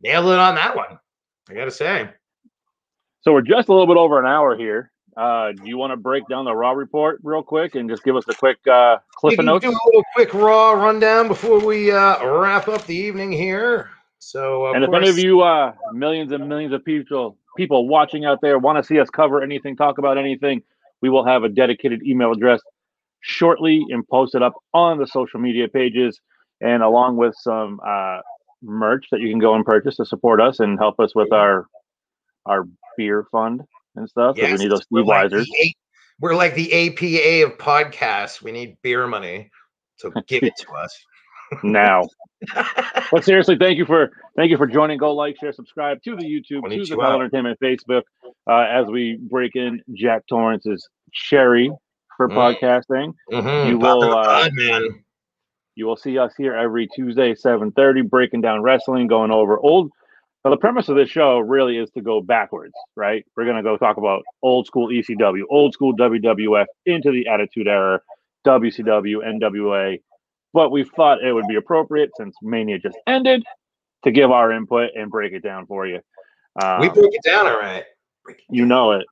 [0.01, 0.99] nailed it on that one.
[1.52, 2.10] I got to say.
[3.22, 4.91] So we're just a little bit over an hour here.
[5.18, 8.16] Uh, do you want to break down the raw report real quick and just give
[8.16, 9.66] us a quick uh, We cliff can notes?
[9.66, 13.89] do a little quick raw rundown before we uh wrap up the evening here.
[14.20, 18.24] So of and if any of you uh, millions and millions of people people watching
[18.24, 20.64] out there want to see us cover anything, talk about anything,
[21.02, 22.62] we will have a dedicated email address
[23.20, 26.22] shortly and post it up on the social media pages
[26.62, 28.22] and along with some uh,
[28.64, 31.66] merch that you can go and purchase to support us and help us with our
[32.45, 33.62] our beer fund
[33.95, 34.36] and stuff.
[34.38, 35.76] Yes, we need those we're like, the
[36.20, 38.41] we're like the APA of podcasts.
[38.41, 39.49] We need beer money.
[39.97, 40.97] So give it to us.
[41.64, 42.07] now.
[43.12, 44.97] But seriously, thank you for thank you for joining.
[44.97, 47.14] Go like, share, subscribe to the YouTube, to the Konnichiwa.
[47.16, 48.03] Entertainment Facebook,
[48.49, 51.70] uh, as we break in Jack Torrance's cherry
[52.18, 52.36] for Mm.
[52.62, 53.14] podcasting.
[53.30, 55.03] Mhm, You pop will, uh, pod, man.
[55.76, 59.91] You will see us here every Tuesday, seven thirty, breaking down wrestling, going over old.
[60.43, 63.26] Now, the premise of this show really is to go backwards, right?
[63.36, 68.01] We're gonna go talk about old school ECW, old school WWF into the Attitude Era,
[68.45, 70.01] WCW, NWA.
[70.53, 73.43] But we thought it would be appropriate since Mania just ended
[74.03, 75.99] to give our input and break it down for you.
[76.61, 77.86] Um, we break it down all right.
[78.49, 79.05] you know it.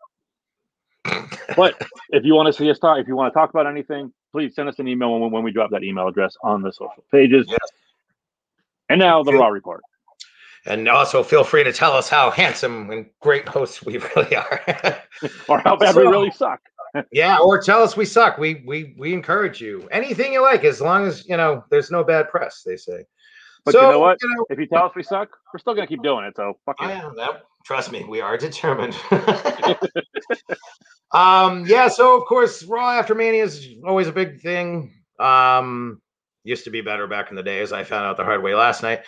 [1.55, 4.13] But if you want to see us talk, if you want to talk about anything,
[4.31, 7.03] please send us an email when, when we drop that email address on the social
[7.11, 7.45] pages.
[7.49, 7.59] Yes.
[8.89, 9.81] And now the Raw report.
[10.65, 14.61] And also feel free to tell us how handsome and great hosts we really are.
[15.47, 16.59] Or how bad we really suck.
[17.11, 18.37] yeah, or tell us we suck.
[18.37, 19.87] We we we encourage you.
[19.91, 23.05] Anything you like, as long as you know there's no bad press, they say.
[23.63, 24.17] But so, you know what?
[24.21, 26.35] you know, If you tell us we suck, we're still gonna keep doing it.
[26.35, 27.15] So fuck I it.
[27.17, 27.43] that.
[27.65, 28.95] Trust me, we are determined.
[31.11, 31.87] um, yeah.
[31.87, 34.93] So of course, Raw after Mania is always a big thing.
[35.19, 36.01] Um,
[36.43, 38.55] used to be better back in the day, as I found out the hard way
[38.55, 39.01] last night.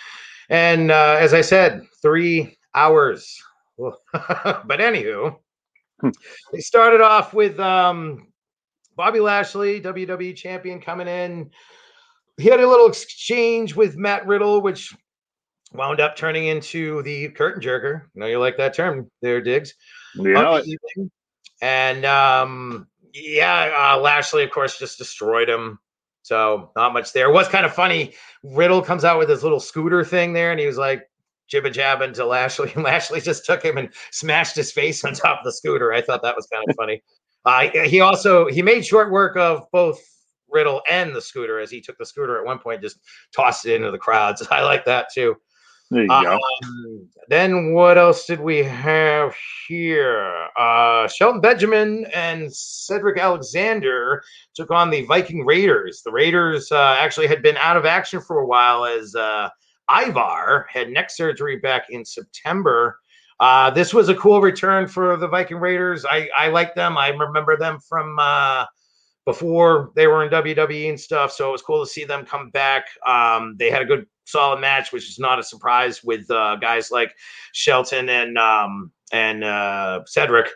[0.49, 3.41] And uh, as I said, three hours.
[3.77, 5.37] but anywho,
[6.51, 8.27] they started off with um,
[8.95, 11.51] Bobby Lashley, WWE champion, coming in.
[12.37, 14.93] He had a little exchange with Matt Riddle, which
[15.73, 18.03] wound up turning into the curtain jerker.
[18.03, 19.73] I know you like that term there, Diggs.
[20.15, 20.67] You know it.
[20.67, 21.11] evening.
[21.61, 25.79] And um, yeah, uh, Lashley, of course, just destroyed him.
[26.23, 27.29] So not much there.
[27.29, 28.13] It was kind of funny.
[28.43, 31.09] Riddle comes out with his little scooter thing there, and he was like
[31.51, 32.71] jibba jabbing to Lashley.
[32.75, 35.93] And Lashley just took him and smashed his face on top of the scooter.
[35.93, 37.01] I thought that was kind of funny.
[37.43, 39.99] Uh, he also he made short work of both
[40.47, 42.99] Riddle and the scooter as he took the scooter at one point, just
[43.35, 44.45] tossed it into the crowds.
[44.51, 45.35] I like that too.
[45.91, 46.39] There you go.
[46.63, 49.35] Um, then what else did we have
[49.67, 50.47] here?
[50.57, 54.23] Uh, Shelton Benjamin and Cedric Alexander
[54.55, 56.01] took on the Viking Raiders.
[56.01, 59.49] The Raiders uh, actually had been out of action for a while as uh,
[59.89, 62.97] Ivar had neck surgery back in September.
[63.41, 66.05] Uh, this was a cool return for the Viking Raiders.
[66.05, 66.97] I, I like them.
[66.97, 68.65] I remember them from uh,
[69.25, 71.31] before they were in WWE and stuff.
[71.31, 72.85] So it was cool to see them come back.
[73.05, 76.91] Um, they had a good, solid match, which is not a surprise with uh, guys
[76.91, 77.13] like
[77.53, 80.49] Shelton and um, and uh, Cedric.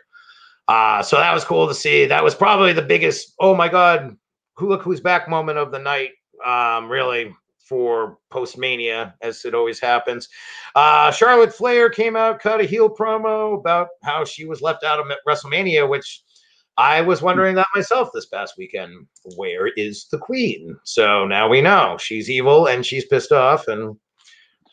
[0.68, 2.06] Uh, so that was cool to see.
[2.06, 3.34] That was probably the biggest.
[3.38, 4.16] Oh my God,
[4.56, 6.10] who look who's back moment of the night.
[6.44, 7.34] Um, really
[7.66, 10.28] for post mania, as it always happens.
[10.74, 15.00] Uh, Charlotte Flair came out, cut a heel promo about how she was left out
[15.00, 16.22] of WrestleMania, which
[16.78, 19.06] I was wondering that myself this past weekend.
[19.36, 20.76] Where is the queen?
[20.84, 23.66] So now we know she's evil and she's pissed off.
[23.66, 23.96] And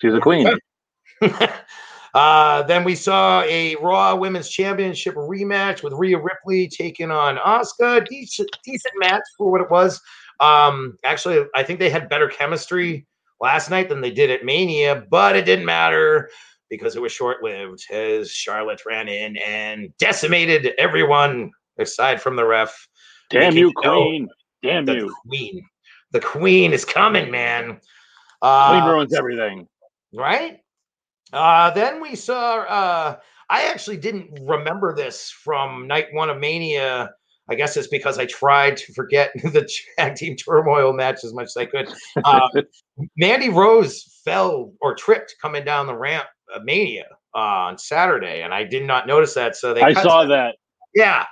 [0.02, 0.48] She's a queen.
[2.14, 8.06] uh, then we saw a Raw Women's Championship rematch with Rhea Ripley taking on Asuka.
[8.06, 10.02] Decent, decent match for what it was.
[10.42, 13.08] Um, actually, I think they had better chemistry
[13.40, 16.30] last night than they did at Mania, but it didn't matter
[16.70, 22.46] because it was short lived as Charlotte ran in and decimated everyone aside from the
[22.46, 22.88] ref.
[23.30, 24.28] Damn you, queen.
[24.62, 25.08] Damn that you.
[25.08, 25.66] The queen.
[26.12, 27.66] The queen is coming, man.
[27.66, 27.80] Queen
[28.42, 29.68] Uh, ruins everything.
[30.14, 30.60] right?
[31.32, 33.16] Uh, then we saw uh,
[33.50, 37.12] I actually didn't remember this from night one of Mania.
[37.50, 39.68] I guess it's because I tried to forget the
[39.98, 41.94] tag team turmoil match as much as I could.
[42.24, 42.50] Um,
[43.18, 47.06] Mandy Rose fell or tripped coming down the ramp of Mania
[47.36, 49.56] uh, on Saturday, and I did not notice that.
[49.56, 50.56] So they I saw that.
[50.96, 51.26] Yeah.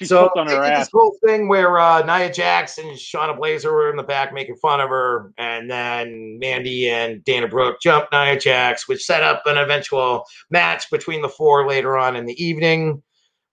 [0.00, 0.86] So on her ass.
[0.86, 4.56] this whole thing where uh, Nia Jax and Shayna Baszler were in the back making
[4.56, 9.42] fun of her, and then Mandy and Dana Brooke jumped Nia Jax, which set up
[9.46, 13.02] an eventual match between the four later on in the evening.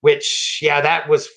[0.02, 1.28] Which, yeah, that was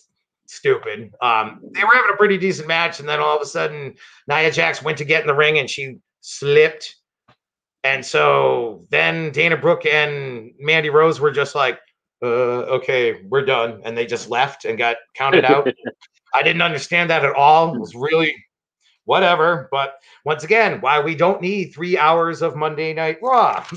[0.46, 1.12] stupid.
[1.20, 3.94] Um, they were having a pretty decent match, and then all of a sudden,
[4.28, 6.96] Nia Jax went to get in the ring and she slipped.
[7.84, 11.80] And so then Dana Brooke and Mandy Rose were just like,
[12.22, 13.80] uh, okay, we're done.
[13.84, 15.68] And they just left and got counted out.
[16.34, 17.74] I didn't understand that at all.
[17.74, 18.34] It was really
[19.04, 19.68] whatever.
[19.70, 19.94] But
[20.24, 23.64] once again, why we don't need three hours of Monday Night Raw.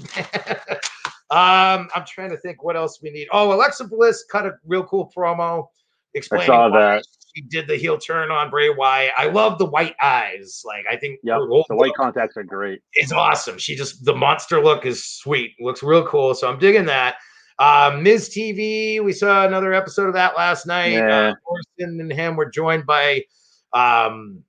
[1.32, 3.28] um, I'm trying to think what else we need.
[3.32, 5.68] Oh, Alexa Bliss cut a real cool promo
[6.16, 7.06] explaining saw that.
[7.36, 9.12] she did the heel turn on Bray Wyatt.
[9.18, 10.64] I love the white eyes.
[10.66, 11.40] Like I think Yep.
[11.70, 12.82] The white contacts are great.
[12.94, 13.58] It's awesome.
[13.58, 15.56] She just the monster look is sweet.
[15.60, 16.34] Looks real cool.
[16.34, 17.16] So I'm digging that.
[17.58, 20.94] Um, Miz TV, we saw another episode of that last night.
[20.94, 21.30] Yeah.
[21.30, 23.24] Uh, Morrison and him were joined by
[23.74, 24.44] um,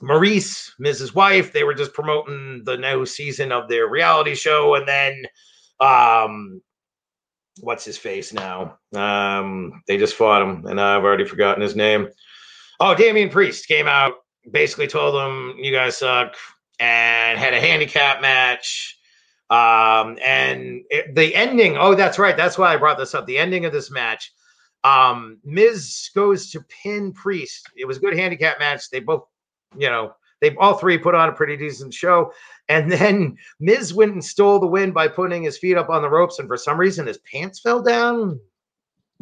[0.00, 1.52] Maryse, Miz's Wife.
[1.52, 5.24] They were just promoting the new season of their reality show, and then
[5.80, 6.60] um,
[7.60, 8.78] what's his face now?
[8.94, 12.08] Um, they just fought him, and I've already forgotten his name.
[12.80, 14.14] Oh, Damian Priest came out,
[14.50, 16.34] basically told them, "You guys suck,"
[16.80, 18.98] and had a handicap match.
[19.52, 22.36] Um, and it, the ending, oh, that's right.
[22.36, 23.26] That's why I brought this up.
[23.26, 24.32] The ending of this match,
[24.82, 27.68] um, Miz goes to pin Priest.
[27.76, 28.88] It was a good handicap match.
[28.88, 29.24] They both,
[29.76, 32.32] you know, they all three put on a pretty decent show.
[32.70, 36.08] And then Miz went and stole the win by putting his feet up on the
[36.08, 38.40] ropes, and for some reason his pants fell down.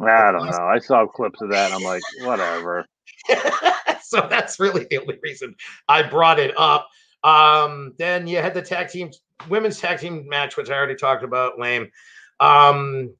[0.01, 0.65] I don't know.
[0.65, 1.67] I saw clips of that.
[1.67, 2.87] And I'm like, whatever.
[4.03, 5.57] so that's really the only reason
[5.89, 6.89] I brought it up.
[7.23, 9.11] Um, then you had the tag team
[9.49, 11.91] women's tag team match, which I already talked about, lame.
[12.39, 13.15] Um,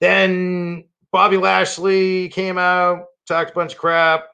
[0.00, 4.28] then Bobby Lashley came out, talked a bunch of crap.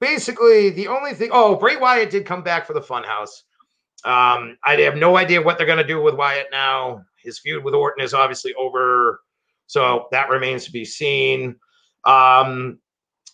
[0.00, 3.42] Basically, the only thing oh, Bray Wyatt did come back for the funhouse.
[4.04, 7.02] Um, I have no idea what they're gonna do with Wyatt now.
[7.16, 9.20] His feud with Orton is obviously over,
[9.66, 11.56] so that remains to be seen.
[12.04, 12.78] Um,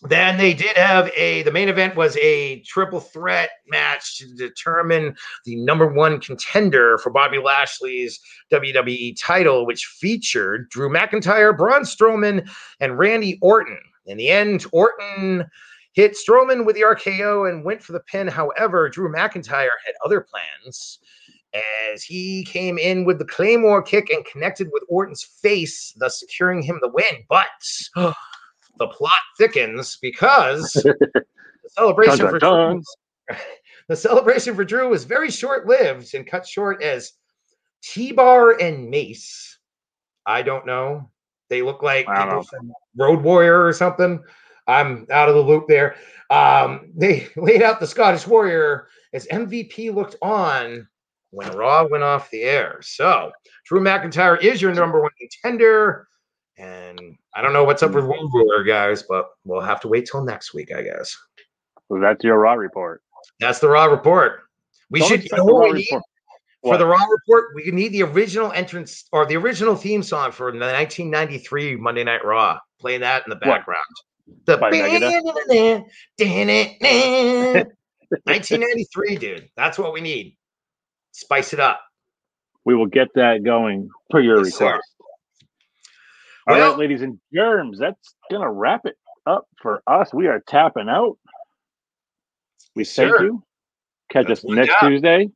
[0.03, 5.15] then they did have a the main event was a triple threat match to determine
[5.45, 8.19] the number one contender for Bobby Lashley's
[8.51, 12.47] WWE title, which featured Drew McIntyre, Braun Strowman,
[12.79, 13.79] and Randy Orton.
[14.05, 15.45] In the end, Orton
[15.93, 18.27] hit Strowman with the RKO and went for the pin.
[18.27, 20.99] However, Drew McIntyre had other plans
[21.93, 26.61] as he came in with the Claymore kick and connected with Orton's face, thus securing
[26.61, 27.23] him the win.
[27.29, 27.47] But
[28.77, 31.25] the plot thickens because the
[31.69, 32.81] celebration Dun, for dun,
[33.29, 33.37] Drew,
[33.89, 37.13] the celebration for Drew was very short-lived and cut short as
[37.83, 39.59] T-Bar and Mace.
[40.25, 41.11] I don't know.
[41.49, 42.43] They look like I don't people know.
[42.43, 44.23] from Road Warrior or something.
[44.67, 45.95] I'm out of the loop there.
[46.29, 50.87] Um, they laid out the Scottish Warrior as MVP looked on
[51.31, 52.79] when Raw went off the air.
[52.81, 53.31] So
[53.65, 56.07] Drew McIntyre is your number one contender.
[56.57, 60.07] And I don't know what's up with Road Warrior, guys, but we'll have to wait
[60.09, 61.17] till next week, I guess.
[61.89, 63.01] So that's your raw report.
[63.39, 64.43] That's the Raw report.
[64.89, 65.99] We Don't should, you know what we need
[66.61, 67.49] for the Raw report?
[67.55, 72.23] We need the original entrance or the original theme song for the 1993 Monday Night
[72.23, 72.59] Raw.
[72.79, 73.83] Play that in the background.
[74.45, 75.21] The By Megadeth?
[78.23, 79.49] 1993, dude.
[79.55, 80.37] That's what we need.
[81.11, 81.81] Spice it up.
[82.63, 84.94] We will get that going per your request.
[86.47, 90.13] All right, Well- ladies and germs, that's gonna wrap it up for us.
[90.13, 91.17] We are tapping out.
[92.75, 93.43] We Yes, thank you.
[94.09, 94.75] Catch That's us next.
[94.79, 95.31] Tuesday.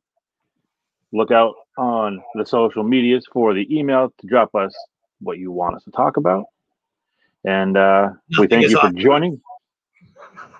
[1.12, 4.74] Look out on the social medias for the email to drop us
[5.20, 6.44] what you want us to talk about.
[7.44, 9.40] And uh, we thank you for joining.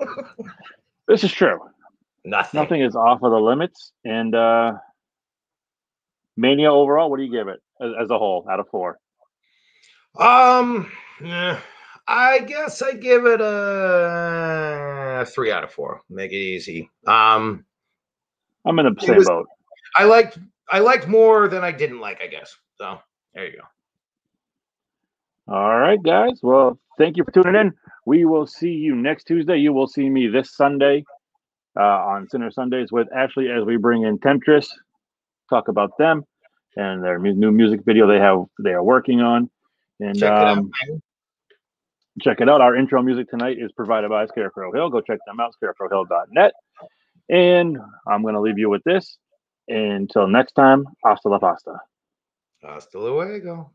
[1.07, 1.61] this is true.
[2.25, 2.61] Nothing.
[2.61, 3.93] Nothing is off of the limits.
[4.05, 4.73] And uh,
[6.37, 8.99] Mania overall, what do you give it as, as a whole out of four?
[10.19, 10.91] Um,
[11.25, 11.59] eh,
[12.07, 16.01] I guess I give it a three out of four.
[16.11, 16.91] Make it easy.
[17.07, 17.65] Um,
[18.65, 19.47] I'm in the same was- boat.
[19.97, 20.39] I liked
[20.71, 22.21] I liked more than I didn't like.
[22.23, 22.57] I guess.
[22.77, 22.99] So
[23.35, 23.65] there you go.
[25.53, 26.39] All right, guys.
[26.43, 27.73] Well, thank you for tuning in.
[28.07, 29.57] We will see you next Tuesday.
[29.57, 31.05] You will see me this Sunday
[31.79, 34.69] uh, on Center Sundays with Ashley as we bring in Temptress,
[35.49, 36.25] talk about them
[36.77, 39.51] and their new music video they have they are working on.
[40.01, 40.59] And Check it out.
[40.59, 40.71] um,
[42.23, 42.61] check it out.
[42.61, 44.91] Our intro music tonight is provided by Scarecrow Hill.
[44.91, 46.53] Go check them out, scarecrowhill.net.
[47.29, 47.79] And
[48.09, 49.19] I'm going to leave you with this.
[49.69, 51.79] Until next time, hasta la pasta.
[52.63, 53.71] Hasta luego.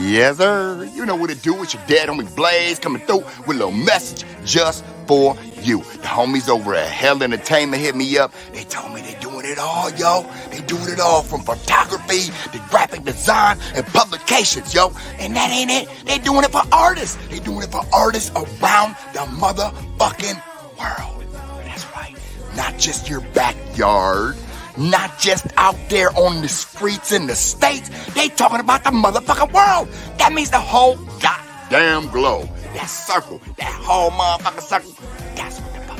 [0.00, 0.88] Yes, sir.
[0.94, 1.54] You know what to do.
[1.54, 5.78] with your dad, homie Blaze, coming through with a little message just for you.
[5.78, 8.32] The homies over at Hell Entertainment hit me up.
[8.52, 10.28] They told me they're doing it all, yo.
[10.50, 14.92] They doing it all from photography to graphic design and publications, yo.
[15.18, 15.88] And that ain't it.
[16.06, 17.16] They doing it for artists.
[17.28, 20.42] They doing it for artists around the motherfucking
[20.78, 21.24] world.
[21.64, 22.16] That's right.
[22.56, 24.36] Not just your backyard.
[24.78, 27.90] Not just out there on the streets in the States.
[28.14, 29.88] They talking about the motherfucking world.
[30.18, 32.48] That means the whole goddamn globe.
[32.74, 34.92] That circle, that whole motherfucking circle.
[35.34, 35.98] That's what the fuck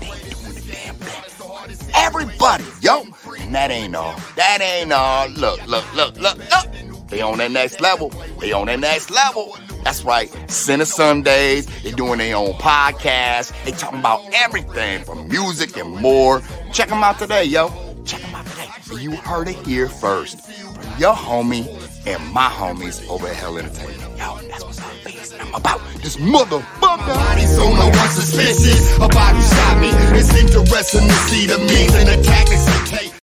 [0.00, 1.90] they doing the damn thing.
[1.94, 3.04] Everybody, yo.
[3.38, 4.14] And that ain't all.
[4.36, 5.28] That ain't all.
[5.30, 7.08] Look, look, look, look, look.
[7.08, 8.10] They on that next level.
[8.40, 9.56] They on that next level.
[9.84, 10.30] That's right.
[10.50, 11.66] Center Sundays.
[11.82, 13.52] They doing their own podcast.
[13.64, 16.42] They talking about everything from music and more.
[16.72, 17.70] Check them out today, yo.
[18.04, 18.68] Check them out today.
[19.00, 20.50] You heard it here first.
[20.98, 21.66] Your homie
[22.06, 24.00] and my homies over at Hell Entertainment.
[24.18, 25.40] Yo, that's what's up, bitch.
[25.40, 27.14] I'm about this motherfucker.
[27.14, 29.90] Body's on no one suspicion about who shot me.
[30.18, 33.17] It's interesting to see the means and the